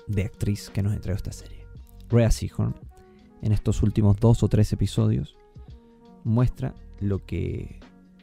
de 0.06 0.25
actriz 0.25 0.68
que 0.68 0.82
nos 0.82 0.92
entregó 0.92 1.16
esta 1.16 1.32
serie. 1.32 1.64
Rhea 2.11 2.30
Seahorn, 2.30 2.75
en 3.40 3.52
estos 3.52 3.82
últimos 3.82 4.18
dos 4.18 4.42
o 4.42 4.49
tres 4.49 4.73
episodios, 4.73 5.38
muestra 6.25 6.75
lo 7.00 7.25
que 7.25 7.81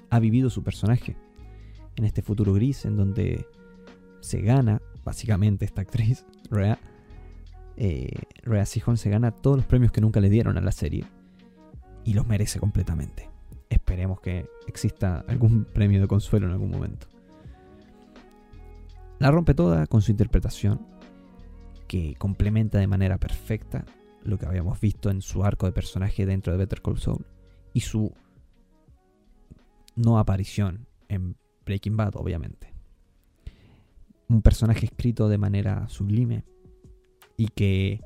ha 0.10 0.20
vivido 0.20 0.50
su 0.50 0.64
personaje 0.64 1.16
en 1.96 2.06
este 2.06 2.22
futuro 2.22 2.54
gris 2.54 2.86
en 2.86 2.96
donde 2.96 3.46
se 4.22 4.42
gana, 4.42 4.82
básicamente 5.04 5.66
esta 5.66 5.82
actriz, 5.82 6.26
Rhea, 6.50 6.80
eh, 7.78 8.24
Rhea 8.44 8.66
se 8.66 9.10
gana 9.10 9.32
todos 9.32 9.58
los 9.58 9.66
premios 9.66 9.92
que 9.92 10.02
nunca 10.02 10.20
le 10.20 10.30
dieron 10.30 10.58
a 10.58 10.62
la 10.62 10.72
serie 10.72 11.06
y 12.04 12.14
los 12.14 12.28
merece 12.28 12.60
completamente. 12.60 13.30
Esperemos 13.70 14.20
que 14.20 14.48
exista 14.68 15.24
algún 15.28 15.66
premio 15.74 16.02
de 16.02 16.08
consuelo 16.08 16.48
en 16.48 16.54
algún 16.54 16.72
momento. 16.72 17.08
La 19.20 19.32
rompe 19.32 19.54
toda 19.54 19.86
con 19.86 20.02
su 20.02 20.12
interpretación, 20.12 20.82
que 21.88 22.16
complementa 22.18 22.78
de 22.78 22.88
manera 22.88 23.18
perfecta 23.18 23.84
lo 24.24 24.38
que 24.38 24.46
habíamos 24.46 24.80
visto 24.80 25.10
en 25.10 25.22
su 25.22 25.44
arco 25.44 25.66
de 25.66 25.72
personaje 25.72 26.26
dentro 26.26 26.54
de 26.54 26.60
Better 26.60 26.82
Call 26.82 27.00
Saul 27.00 27.26
y 27.74 27.82
su 27.82 28.14
no 29.96 30.18
aparición 30.18 30.88
en 31.08 31.36
Breaking 31.66 31.98
Bad, 31.98 32.16
obviamente. 32.16 32.74
Un 34.28 34.42
personaje 34.42 34.86
escrito 34.86 35.28
de 35.28 35.38
manera 35.38 35.90
sublime 35.90 36.46
y 37.36 37.48
que 37.48 38.02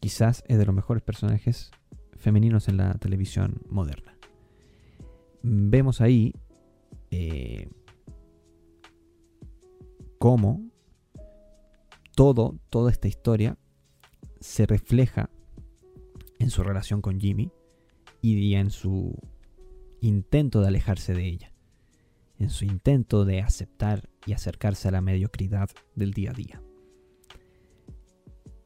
quizás 0.00 0.44
es 0.48 0.58
de 0.58 0.66
los 0.66 0.74
mejores 0.74 1.02
personajes 1.02 1.70
femeninos 2.16 2.68
en 2.68 2.76
la 2.76 2.94
televisión 2.94 3.62
moderna. 3.68 4.16
Vemos 5.42 6.00
ahí 6.00 6.34
eh, 7.10 7.68
cómo 10.18 10.62
todo, 12.14 12.58
toda 12.70 12.90
esta 12.90 13.08
historia 13.08 13.58
se 14.40 14.66
refleja 14.66 15.30
en 16.38 16.50
su 16.50 16.62
relación 16.62 17.00
con 17.00 17.20
Jimmy 17.20 17.50
y 18.24 18.54
en 18.54 18.70
su 18.70 19.14
intento 20.00 20.62
de 20.62 20.68
alejarse 20.68 21.12
de 21.12 21.26
ella, 21.26 21.52
en 22.38 22.48
su 22.48 22.64
intento 22.64 23.26
de 23.26 23.42
aceptar 23.42 24.08
y 24.24 24.32
acercarse 24.32 24.88
a 24.88 24.92
la 24.92 25.02
mediocridad 25.02 25.68
del 25.94 26.14
día 26.14 26.30
a 26.30 26.32
día 26.32 26.62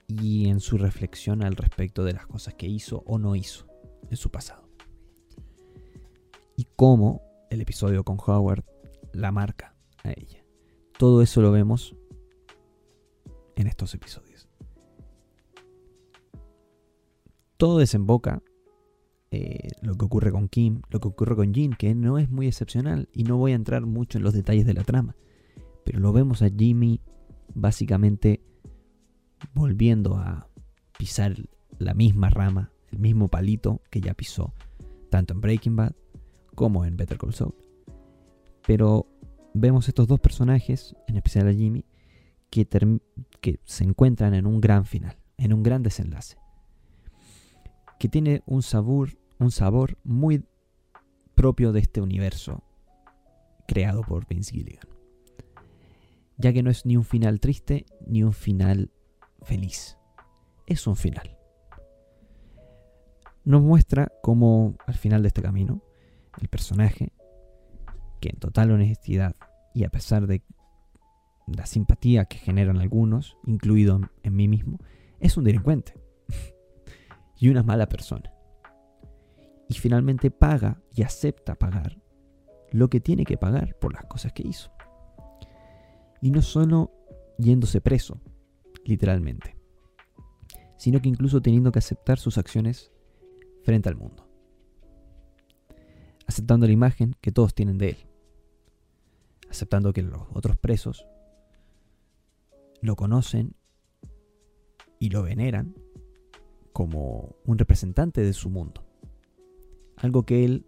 y 0.06 0.48
en 0.48 0.60
su 0.60 0.78
reflexión 0.78 1.42
al 1.42 1.56
respecto 1.56 2.04
de 2.04 2.12
las 2.12 2.28
cosas 2.28 2.54
que 2.54 2.68
hizo 2.68 3.02
o 3.04 3.18
no 3.18 3.34
hizo 3.34 3.66
en 4.08 4.16
su 4.16 4.30
pasado. 4.30 4.68
Y 6.56 6.68
cómo 6.76 7.20
el 7.50 7.60
episodio 7.60 8.04
con 8.04 8.16
Howard 8.24 8.64
la 9.12 9.32
marca 9.32 9.74
a 10.04 10.12
ella. 10.12 10.44
Todo 10.96 11.20
eso 11.20 11.42
lo 11.42 11.50
vemos 11.50 11.96
en 13.56 13.66
estos 13.66 13.92
episodios. 13.94 14.48
Todo 17.56 17.78
desemboca 17.78 18.40
eh, 19.30 19.68
lo 19.82 19.96
que 19.96 20.04
ocurre 20.04 20.32
con 20.32 20.48
Kim, 20.48 20.82
lo 20.90 21.00
que 21.00 21.08
ocurre 21.08 21.36
con 21.36 21.52
Jin, 21.52 21.72
que 21.72 21.94
no 21.94 22.18
es 22.18 22.30
muy 22.30 22.46
excepcional 22.46 23.08
y 23.12 23.24
no 23.24 23.36
voy 23.36 23.52
a 23.52 23.56
entrar 23.56 23.84
mucho 23.86 24.18
en 24.18 24.24
los 24.24 24.34
detalles 24.34 24.66
de 24.66 24.74
la 24.74 24.84
trama, 24.84 25.16
pero 25.84 26.00
lo 26.00 26.12
vemos 26.12 26.42
a 26.42 26.50
Jimmy 26.50 27.00
básicamente 27.54 28.40
volviendo 29.54 30.16
a 30.16 30.48
pisar 30.96 31.36
la 31.78 31.94
misma 31.94 32.30
rama, 32.30 32.72
el 32.90 32.98
mismo 32.98 33.28
palito 33.28 33.82
que 33.90 34.00
ya 34.00 34.14
pisó, 34.14 34.54
tanto 35.10 35.34
en 35.34 35.40
Breaking 35.40 35.76
Bad 35.76 35.92
como 36.54 36.84
en 36.84 36.96
Better 36.96 37.18
Call 37.18 37.34
Saul. 37.34 37.54
Pero 38.66 39.06
vemos 39.54 39.88
estos 39.88 40.06
dos 40.06 40.20
personajes, 40.20 40.94
en 41.06 41.16
especial 41.16 41.48
a 41.48 41.52
Jimmy, 41.52 41.84
que, 42.50 42.66
que 43.40 43.60
se 43.64 43.84
encuentran 43.84 44.34
en 44.34 44.46
un 44.46 44.60
gran 44.60 44.84
final, 44.84 45.16
en 45.36 45.52
un 45.52 45.62
gran 45.62 45.82
desenlace, 45.82 46.36
que 47.98 48.08
tiene 48.08 48.42
un 48.46 48.62
sabor, 48.62 49.17
un 49.38 49.50
sabor 49.50 49.98
muy 50.04 50.44
propio 51.34 51.72
de 51.72 51.80
este 51.80 52.00
universo 52.00 52.64
creado 53.66 54.02
por 54.02 54.26
Vince 54.26 54.52
Gilligan. 54.52 54.88
Ya 56.36 56.52
que 56.52 56.62
no 56.62 56.70
es 56.70 56.86
ni 56.86 56.96
un 56.96 57.04
final 57.04 57.40
triste 57.40 57.86
ni 58.06 58.22
un 58.22 58.32
final 58.32 58.90
feliz. 59.42 59.98
Es 60.66 60.86
un 60.86 60.96
final. 60.96 61.36
Nos 63.44 63.62
muestra 63.62 64.12
cómo 64.22 64.76
al 64.86 64.94
final 64.94 65.22
de 65.22 65.28
este 65.28 65.42
camino, 65.42 65.82
el 66.40 66.48
personaje, 66.48 67.12
que 68.20 68.30
en 68.30 68.38
total 68.38 68.72
honestidad 68.72 69.36
y 69.74 69.84
a 69.84 69.90
pesar 69.90 70.26
de 70.26 70.42
la 71.46 71.66
simpatía 71.66 72.26
que 72.26 72.38
generan 72.38 72.78
algunos, 72.78 73.36
incluido 73.46 74.00
en 74.22 74.36
mí 74.36 74.48
mismo, 74.48 74.78
es 75.20 75.36
un 75.36 75.44
delincuente 75.44 75.94
y 77.38 77.48
una 77.48 77.62
mala 77.62 77.88
persona. 77.88 78.32
Y 79.68 79.74
finalmente 79.74 80.30
paga 80.30 80.80
y 80.94 81.02
acepta 81.02 81.54
pagar 81.54 82.02
lo 82.70 82.88
que 82.88 83.00
tiene 83.00 83.24
que 83.24 83.36
pagar 83.36 83.76
por 83.78 83.92
las 83.92 84.04
cosas 84.04 84.32
que 84.32 84.46
hizo. 84.46 84.70
Y 86.20 86.30
no 86.30 86.42
solo 86.42 86.92
yéndose 87.38 87.80
preso, 87.80 88.20
literalmente, 88.84 89.56
sino 90.76 91.00
que 91.00 91.08
incluso 91.08 91.40
teniendo 91.40 91.72
que 91.72 91.78
aceptar 91.78 92.18
sus 92.18 92.38
acciones 92.38 92.90
frente 93.62 93.88
al 93.88 93.96
mundo, 93.96 94.28
aceptando 96.26 96.66
la 96.66 96.72
imagen 96.72 97.14
que 97.20 97.32
todos 97.32 97.54
tienen 97.54 97.78
de 97.78 97.90
él, 97.90 97.96
aceptando 99.50 99.92
que 99.92 100.02
los 100.02 100.22
otros 100.32 100.56
presos 100.56 101.06
lo 102.80 102.96
conocen 102.96 103.54
y 104.98 105.10
lo 105.10 105.22
veneran 105.22 105.74
como 106.72 107.36
un 107.44 107.58
representante 107.58 108.22
de 108.22 108.32
su 108.32 108.50
mundo, 108.50 108.87
algo 110.00 110.24
que 110.24 110.44
él 110.44 110.66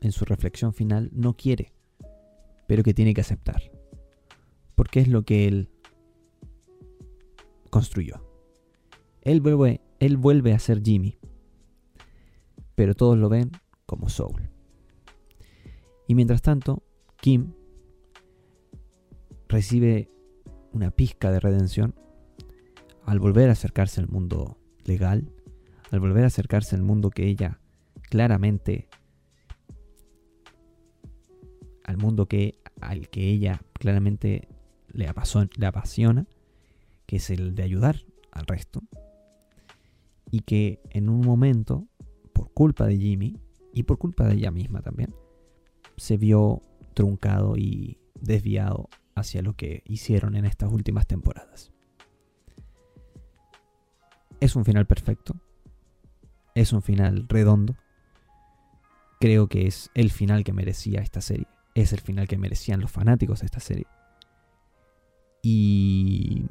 en 0.00 0.12
su 0.12 0.24
reflexión 0.24 0.72
final 0.72 1.10
no 1.12 1.36
quiere, 1.36 1.72
pero 2.66 2.82
que 2.82 2.94
tiene 2.94 3.14
que 3.14 3.20
aceptar, 3.20 3.62
porque 4.74 5.00
es 5.00 5.08
lo 5.08 5.22
que 5.22 5.46
él 5.46 5.70
construyó. 7.70 8.26
Él 9.22 9.40
vuelve, 9.40 9.80
él 10.00 10.16
vuelve 10.16 10.52
a 10.52 10.58
ser 10.58 10.82
Jimmy, 10.82 11.18
pero 12.74 12.94
todos 12.94 13.16
lo 13.16 13.28
ven 13.28 13.52
como 13.86 14.08
Soul. 14.08 14.50
Y 16.08 16.14
mientras 16.14 16.42
tanto, 16.42 16.82
Kim 17.20 17.52
recibe 19.48 20.10
una 20.72 20.90
pizca 20.90 21.30
de 21.30 21.38
redención 21.38 21.94
al 23.04 23.20
volver 23.20 23.48
a 23.48 23.52
acercarse 23.52 24.00
al 24.00 24.08
mundo 24.08 24.58
legal, 24.84 25.30
al 25.90 26.00
volver 26.00 26.24
a 26.24 26.28
acercarse 26.28 26.74
al 26.74 26.82
mundo 26.82 27.10
que 27.10 27.26
ella 27.26 27.61
claramente, 28.12 28.90
al 31.82 31.96
mundo 31.96 32.26
que, 32.26 32.58
al 32.82 33.08
que 33.08 33.30
ella 33.30 33.62
claramente 33.72 34.48
le, 34.88 35.10
le 35.56 35.66
apasiona 35.66 36.26
que 37.06 37.16
es 37.16 37.30
el 37.30 37.54
de 37.54 37.62
ayudar 37.62 38.04
al 38.30 38.44
resto, 38.44 38.82
y 40.30 40.40
que 40.40 40.82
en 40.90 41.08
un 41.08 41.22
momento, 41.22 41.88
por 42.34 42.52
culpa 42.52 42.84
de 42.84 42.98
Jimmy 42.98 43.40
y 43.72 43.84
por 43.84 43.96
culpa 43.96 44.28
de 44.28 44.34
ella 44.34 44.50
misma 44.50 44.82
también, 44.82 45.14
se 45.96 46.18
vio 46.18 46.62
truncado 46.92 47.56
y 47.56 47.98
desviado 48.20 48.90
hacia 49.14 49.40
lo 49.40 49.54
que 49.54 49.84
hicieron 49.86 50.36
en 50.36 50.44
estas 50.44 50.70
últimas 50.70 51.06
temporadas. 51.06 51.72
Es 54.38 54.54
un 54.54 54.66
final 54.66 54.86
perfecto, 54.86 55.34
es 56.54 56.74
un 56.74 56.82
final 56.82 57.24
redondo, 57.26 57.74
creo 59.22 59.46
que 59.46 59.68
es 59.68 59.88
el 59.94 60.10
final 60.10 60.42
que 60.42 60.52
merecía 60.52 61.00
esta 61.00 61.20
serie, 61.20 61.46
es 61.76 61.92
el 61.92 62.00
final 62.00 62.26
que 62.26 62.36
merecían 62.36 62.80
los 62.80 62.90
fanáticos 62.90 63.38
de 63.38 63.46
esta 63.46 63.60
serie. 63.60 63.86
Y 65.44 66.46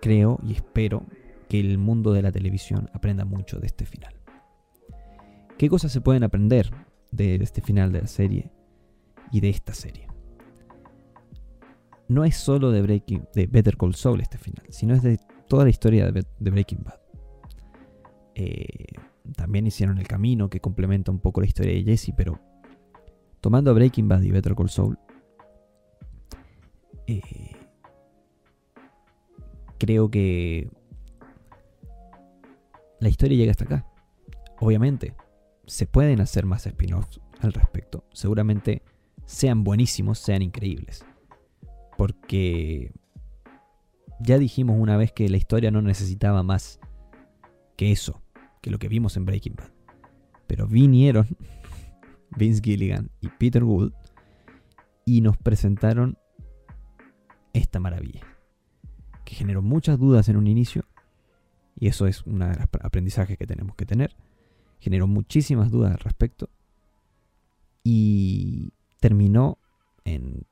creo 0.00 0.38
y 0.44 0.52
espero 0.52 1.06
que 1.48 1.58
el 1.58 1.76
mundo 1.76 2.12
de 2.12 2.22
la 2.22 2.30
televisión 2.30 2.88
aprenda 2.92 3.24
mucho 3.24 3.58
de 3.58 3.66
este 3.66 3.84
final. 3.84 4.14
¿Qué 5.58 5.68
cosas 5.68 5.90
se 5.90 6.00
pueden 6.00 6.22
aprender 6.22 6.70
de 7.10 7.34
este 7.34 7.60
final 7.60 7.90
de 7.90 8.02
la 8.02 8.06
serie 8.06 8.52
y 9.32 9.40
de 9.40 9.48
esta 9.48 9.74
serie? 9.74 10.06
No 12.06 12.24
es 12.24 12.36
solo 12.36 12.70
de, 12.70 12.80
Breaking, 12.80 13.26
de 13.34 13.48
Better 13.48 13.76
Call 13.76 13.96
Saul 13.96 14.20
este 14.20 14.38
final, 14.38 14.64
sino 14.68 14.94
es 14.94 15.02
de 15.02 15.18
toda 15.48 15.64
la 15.64 15.70
historia 15.70 16.12
de, 16.12 16.24
Breaking 16.38 16.84
Bad. 16.84 17.00
Eh, 18.36 18.83
también 19.44 19.66
hicieron 19.66 19.98
el 19.98 20.08
camino 20.08 20.48
que 20.48 20.58
complementa 20.58 21.12
un 21.12 21.18
poco 21.18 21.42
la 21.42 21.46
historia 21.46 21.74
de 21.74 21.82
Jesse, 21.82 22.14
pero 22.16 22.40
tomando 23.42 23.74
Breaking 23.74 24.08
Bad 24.08 24.22
y 24.22 24.30
Better 24.30 24.54
Call 24.54 24.70
Saul, 24.70 24.98
eh, 27.06 27.20
creo 29.78 30.10
que 30.10 30.70
la 33.00 33.10
historia 33.10 33.36
llega 33.36 33.50
hasta 33.50 33.64
acá. 33.64 33.86
Obviamente, 34.60 35.14
se 35.66 35.84
pueden 35.84 36.22
hacer 36.22 36.46
más 36.46 36.66
spin-offs 36.66 37.20
al 37.42 37.52
respecto. 37.52 38.06
Seguramente 38.14 38.80
sean 39.26 39.62
buenísimos, 39.62 40.20
sean 40.20 40.40
increíbles. 40.40 41.04
Porque 41.98 42.94
ya 44.20 44.38
dijimos 44.38 44.78
una 44.80 44.96
vez 44.96 45.12
que 45.12 45.28
la 45.28 45.36
historia 45.36 45.70
no 45.70 45.82
necesitaba 45.82 46.42
más 46.42 46.80
que 47.76 47.92
eso, 47.92 48.23
que 48.64 48.70
lo 48.70 48.78
que 48.78 48.88
vimos 48.88 49.18
en 49.18 49.26
Breaking 49.26 49.56
Bad. 49.56 49.68
Pero 50.46 50.66
vinieron 50.66 51.28
Vince 52.38 52.62
Gilligan 52.64 53.10
y 53.20 53.28
Peter 53.28 53.62
Gould 53.62 53.92
y 55.04 55.20
nos 55.20 55.36
presentaron 55.36 56.16
esta 57.52 57.78
maravilla 57.78 58.22
que 59.26 59.34
generó 59.34 59.60
muchas 59.60 59.98
dudas 59.98 60.30
en 60.30 60.36
un 60.38 60.46
inicio, 60.46 60.86
y 61.76 61.88
eso 61.88 62.06
es 62.06 62.22
un 62.26 62.42
aprendizaje 62.42 63.36
que 63.36 63.46
tenemos 63.46 63.76
que 63.76 63.84
tener, 63.84 64.16
generó 64.80 65.06
muchísimas 65.06 65.70
dudas 65.70 65.92
al 65.92 65.98
respecto, 65.98 66.48
y 67.82 68.72
terminó 69.00 69.58
en 70.04 70.46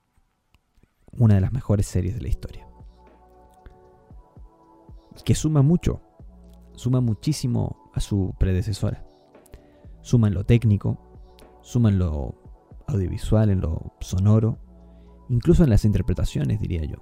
una 1.12 1.34
de 1.34 1.40
las 1.42 1.52
mejores 1.52 1.86
series 1.86 2.14
de 2.14 2.22
la 2.22 2.28
historia. 2.28 2.66
Que 5.24 5.34
suma 5.34 5.60
mucho, 5.60 6.00
suma 6.74 7.00
muchísimo 7.02 7.81
a 7.94 8.00
su 8.00 8.34
predecesora. 8.38 9.04
Suma 10.00 10.28
en 10.28 10.34
lo 10.34 10.44
técnico, 10.44 10.98
suma 11.62 11.88
en 11.88 11.98
lo 11.98 12.34
audiovisual, 12.86 13.50
en 13.50 13.60
lo 13.60 13.92
sonoro, 14.00 14.58
incluso 15.28 15.64
en 15.64 15.70
las 15.70 15.84
interpretaciones, 15.84 16.60
diría 16.60 16.84
yo. 16.84 16.96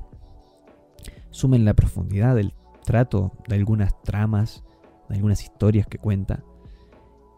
Suma 1.31 1.57
en 1.57 1.65
la 1.65 1.75
profundidad 1.75 2.35
del 2.35 2.55
trato 2.85 3.33
de 3.49 3.55
algunas 3.55 4.01
tramas, 4.03 4.65
de 5.09 5.17
algunas 5.17 5.43
historias 5.43 5.87
que 5.87 5.99
cuenta, 5.99 6.43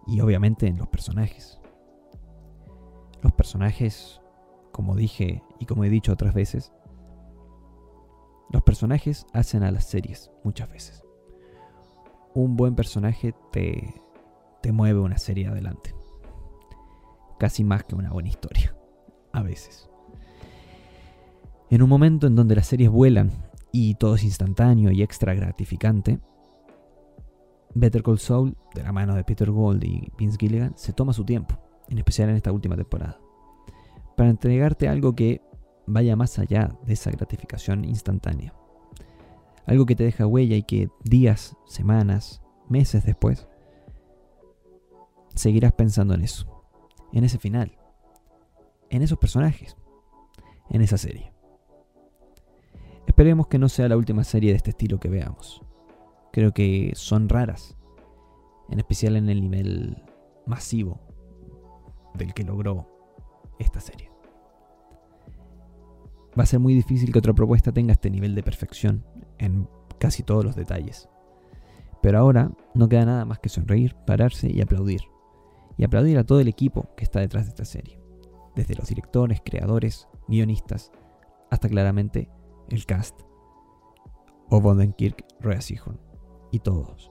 y 0.07 0.21
obviamente 0.21 0.67
en 0.67 0.79
los 0.79 0.89
personajes. 0.89 1.61
Los 3.23 3.33
personajes, 3.33 4.21
como 4.73 4.97
dije 4.97 5.43
y 5.61 5.67
como 5.67 5.85
he 5.85 5.91
dicho 5.91 6.13
otras 6.13 6.35
veces, 6.35 6.73
los 8.51 8.63
personajes 8.63 9.27
hacen 9.33 9.63
a 9.63 9.71
las 9.71 9.85
series 9.85 10.31
muchas 10.45 10.69
veces. 10.71 11.05
Un 12.35 12.57
buen 12.57 12.75
personaje 12.75 13.35
te, 13.51 13.95
te 14.63 14.73
mueve 14.73 15.01
una 15.01 15.19
serie 15.19 15.47
adelante. 15.47 15.95
Casi 17.39 17.65
más 17.65 17.85
que 17.85 17.95
una 17.95 18.11
buena 18.11 18.29
historia. 18.29 18.75
A 19.33 19.43
veces. 19.43 19.89
En 21.71 21.83
un 21.83 21.89
momento 21.89 22.27
en 22.27 22.37
donde 22.37 22.55
las 22.55 22.67
series 22.67 22.91
vuelan 22.91 23.31
y 23.73 23.95
todo 23.95 24.17
es 24.17 24.25
instantáneo 24.25 24.91
y 24.91 25.03
extra 25.03 25.35
gratificante, 25.35 26.21
Better 27.75 28.03
Call 28.03 28.19
Saul, 28.19 28.57
de 28.75 28.83
la 28.83 28.93
mano 28.93 29.15
de 29.15 29.25
Peter 29.25 29.51
Gold 29.51 29.83
y 29.85 30.13
Vince 30.19 30.37
Gilligan, 30.39 30.75
se 30.77 30.93
toma 30.93 31.13
su 31.13 31.25
tiempo, 31.25 31.59
en 31.89 31.99
especial 31.99 32.29
en 32.29 32.37
esta 32.37 32.53
última 32.53 32.77
temporada, 32.77 33.19
para 34.17 34.31
entregarte 34.31 34.89
algo 34.89 35.15
que 35.15 35.41
vaya 35.87 36.15
más 36.17 36.39
allá 36.39 36.77
de 36.85 36.93
esa 36.93 37.11
gratificación 37.11 37.85
instantánea. 37.85 38.55
Algo 39.67 39.87
que 39.87 39.95
te 39.95 40.05
deja 40.05 40.27
huella 40.27 40.57
y 40.57 40.63
que 40.63 40.89
días, 41.05 41.57
semanas, 41.67 42.43
meses 42.69 43.05
después, 43.05 43.49
seguirás 45.35 45.73
pensando 45.73 46.15
en 46.15 46.23
eso, 46.23 46.65
en 47.13 47.25
ese 47.25 47.39
final, 47.39 47.79
en 48.91 49.03
esos 49.03 49.19
personajes, 49.19 49.77
en 50.71 50.83
esa 50.83 50.99
serie. 50.99 51.33
Esperemos 53.07 53.47
que 53.47 53.59
no 53.59 53.69
sea 53.69 53.89
la 53.89 53.97
última 53.97 54.25
serie 54.25 54.51
de 54.51 54.57
este 54.57 54.71
estilo 54.71 54.99
que 54.99 55.09
veamos. 55.09 55.63
Creo 56.33 56.53
que 56.53 56.93
son 56.95 57.29
raras, 57.29 57.77
en 58.71 58.79
especial 58.79 59.17
en 59.17 59.29
el 59.29 59.41
nivel 59.43 60.03
masivo 60.47 61.01
del 62.15 62.35
que 62.35 62.45
logró 62.45 62.89
esta 63.59 63.81
serie. 63.81 64.11
Va 66.39 66.45
a 66.45 66.47
ser 66.47 66.61
muy 66.61 66.75
difícil 66.75 67.13
que 67.13 67.19
otra 67.19 67.35
propuesta 67.35 67.73
tenga 67.73 67.93
este 67.93 68.11
nivel 68.11 68.35
de 68.35 68.43
perfección 68.43 69.05
en 69.43 69.69
casi 69.99 70.23
todos 70.23 70.45
los 70.45 70.57
detalles. 70.57 71.09
Pero 72.01 72.19
ahora 72.19 72.51
no 72.75 72.89
queda 72.89 73.05
nada 73.05 73.25
más 73.25 73.41
que 73.41 73.49
sonreír, 73.49 73.95
pararse 74.07 74.51
y 74.51 74.61
aplaudir. 74.61 75.03
Y 75.77 75.85
aplaudir 75.85 76.19
a 76.19 76.25
todo 76.25 76.41
el 76.41 76.49
equipo 76.49 76.95
que 76.97 77.05
está 77.05 77.21
detrás 77.21 77.45
de 77.45 77.51
esta 77.51 77.65
serie. 77.65 77.99
Desde 78.55 78.75
los 78.75 78.89
directores, 78.89 79.41
creadores, 79.45 80.09
guionistas, 80.29 80.93
hasta 81.51 81.69
claramente 81.69 82.31
el 82.69 82.87
cast. 82.87 83.21
O 84.49 84.61
Bodenkirk, 84.61 85.25
Roy 85.41 85.61
Sihorn 85.61 86.01
y 86.51 86.59
todos. 86.59 87.11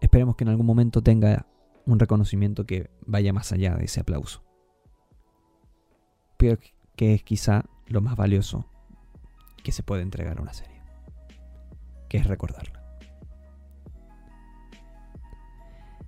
Esperemos 0.00 0.34
que 0.36 0.44
en 0.44 0.50
algún 0.50 0.66
momento 0.66 1.02
tenga 1.02 1.46
un 1.86 1.98
reconocimiento 1.98 2.64
que 2.64 2.90
vaya 3.06 3.32
más 3.32 3.52
allá 3.52 3.76
de 3.76 3.84
ese 3.84 4.00
aplauso 4.00 4.42
que 7.00 7.14
es 7.14 7.22
quizá 7.22 7.64
lo 7.86 8.02
más 8.02 8.14
valioso 8.14 8.66
que 9.64 9.72
se 9.72 9.82
puede 9.82 10.02
entregar 10.02 10.36
a 10.36 10.42
una 10.42 10.52
serie, 10.52 10.82
que 12.10 12.18
es 12.18 12.26
recordarla. 12.26 12.82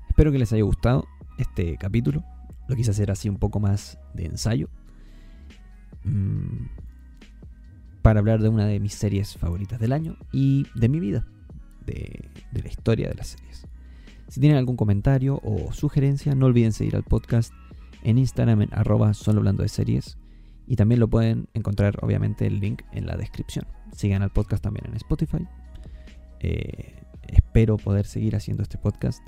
Espero 0.07 0.31
que 0.31 0.39
les 0.39 0.53
haya 0.53 0.65
gustado 0.65 1.07
este 1.39 1.79
capítulo. 1.79 2.23
Lo 2.69 2.77
quise 2.77 2.91
hacer 2.91 3.11
así 3.11 3.31
un 3.31 3.39
poco 3.39 3.59
más 3.59 3.99
de 4.13 4.27
ensayo. 4.27 4.69
Mm, 6.05 6.67
para 8.03 8.21
hablar 8.21 8.43
de 8.43 8.51
una 8.51 8.67
de 8.67 8.79
mis 8.79 8.93
series 8.93 9.39
favoritas 9.39 9.81
del 9.81 9.95
año 9.95 10.19
y 10.31 10.67
de 10.75 10.91
mi 10.91 11.01
vida, 11.01 11.27
de, 11.87 12.29
la 12.53 12.69
historia 12.69 13.09
de 13.09 13.15
las 13.15 13.29
series. 13.29 13.67
Si 14.29 14.41
tienen 14.41 14.59
algún 14.59 14.77
comentario 14.77 15.41
o 15.43 15.73
sugerencia, 15.73 16.35
no 16.35 16.45
olviden 16.45 16.73
seguir 16.73 16.97
al 16.97 17.03
podcast 17.03 17.51
en 18.03 18.19
Instagram 18.19 18.69
arroba 18.73 19.15
solo 19.15 19.39
hablando 19.39 19.63
de 19.63 19.71
series 19.71 20.19
y 20.67 20.77
también 20.77 21.01
lo 21.01 21.09
pueden 21.09 21.49
encontrar, 21.55 21.99
obviamente, 22.03 22.47
el 22.47 22.61
link 22.61 22.83
en 22.93 23.07
la 23.07 23.17
descripción. 23.17 23.67
Sigan 23.93 24.23
al 24.23 24.31
podcast 24.31 24.63
también 24.63 24.87
en 24.87 24.97
Spotify. 24.97 25.47
Eh, 26.41 27.03
espero 27.29 27.77
poder 27.77 28.07
seguir 28.07 28.37
haciendo 28.37 28.63
este 28.63 28.79
podcast, 28.79 29.23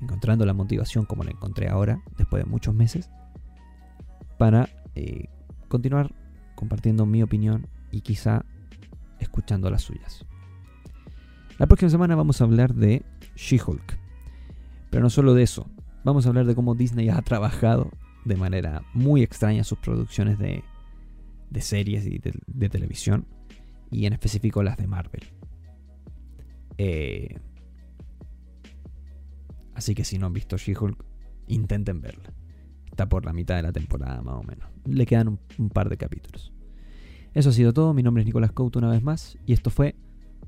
encontrando 0.00 0.46
la 0.46 0.54
motivación 0.54 1.04
como 1.04 1.24
la 1.24 1.30
encontré 1.30 1.68
ahora, 1.68 2.02
después 2.16 2.44
de 2.44 2.50
muchos 2.50 2.74
meses, 2.74 3.10
para 4.38 4.68
eh, 4.94 5.28
continuar 5.68 6.14
compartiendo 6.54 7.06
mi 7.06 7.22
opinión 7.22 7.66
y 7.90 8.00
quizá 8.00 8.44
escuchando 9.18 9.70
las 9.70 9.82
suyas. 9.82 10.24
La 11.58 11.66
próxima 11.66 11.90
semana 11.90 12.16
vamos 12.16 12.40
a 12.40 12.44
hablar 12.44 12.74
de 12.74 13.02
She-Hulk. 13.36 13.98
Pero 14.90 15.02
no 15.02 15.10
solo 15.10 15.34
de 15.34 15.42
eso, 15.42 15.70
vamos 16.04 16.26
a 16.26 16.28
hablar 16.28 16.46
de 16.46 16.54
cómo 16.54 16.74
Disney 16.74 17.08
ha 17.08 17.22
trabajado 17.22 17.90
de 18.24 18.36
manera 18.36 18.82
muy 18.94 19.22
extraña 19.22 19.64
sus 19.64 19.78
producciones 19.78 20.38
de, 20.38 20.62
series 21.60 22.06
y 22.06 22.18
de, 22.18 22.68
televisión, 22.68 23.26
y 23.90 24.06
en 24.06 24.12
específico 24.12 24.62
las 24.62 24.76
de 24.76 24.86
Marvel. 24.86 25.22
Eh, 26.78 27.38
así 29.74 29.94
que 29.94 30.04
si 30.04 30.18
no 30.18 30.26
han 30.26 30.32
visto 30.32 30.56
She-Hulk, 30.56 31.04
intenten 31.48 32.00
verla. 32.00 32.32
Está 32.86 33.08
por 33.08 33.24
la 33.24 33.32
mitad 33.32 33.56
de 33.56 33.62
la 33.62 33.72
temporada 33.72 34.22
más 34.22 34.34
o 34.34 34.42
menos. 34.42 34.68
Le 34.84 35.06
quedan 35.06 35.28
un, 35.28 35.40
un 35.58 35.70
par 35.70 35.88
de 35.88 35.96
capítulos. 35.96 36.52
Eso 37.34 37.50
ha 37.50 37.52
sido 37.52 37.72
todo. 37.72 37.94
Mi 37.94 38.02
nombre 38.02 38.22
es 38.22 38.26
Nicolás 38.26 38.52
Couto 38.52 38.78
una 38.78 38.90
vez 38.90 39.02
más 39.02 39.38
y 39.46 39.52
esto 39.52 39.70
fue 39.70 39.96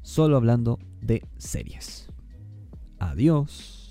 solo 0.02 0.36
hablando 0.36 0.78
de 1.00 1.22
series. 1.38 2.08
Adiós. 2.98 3.83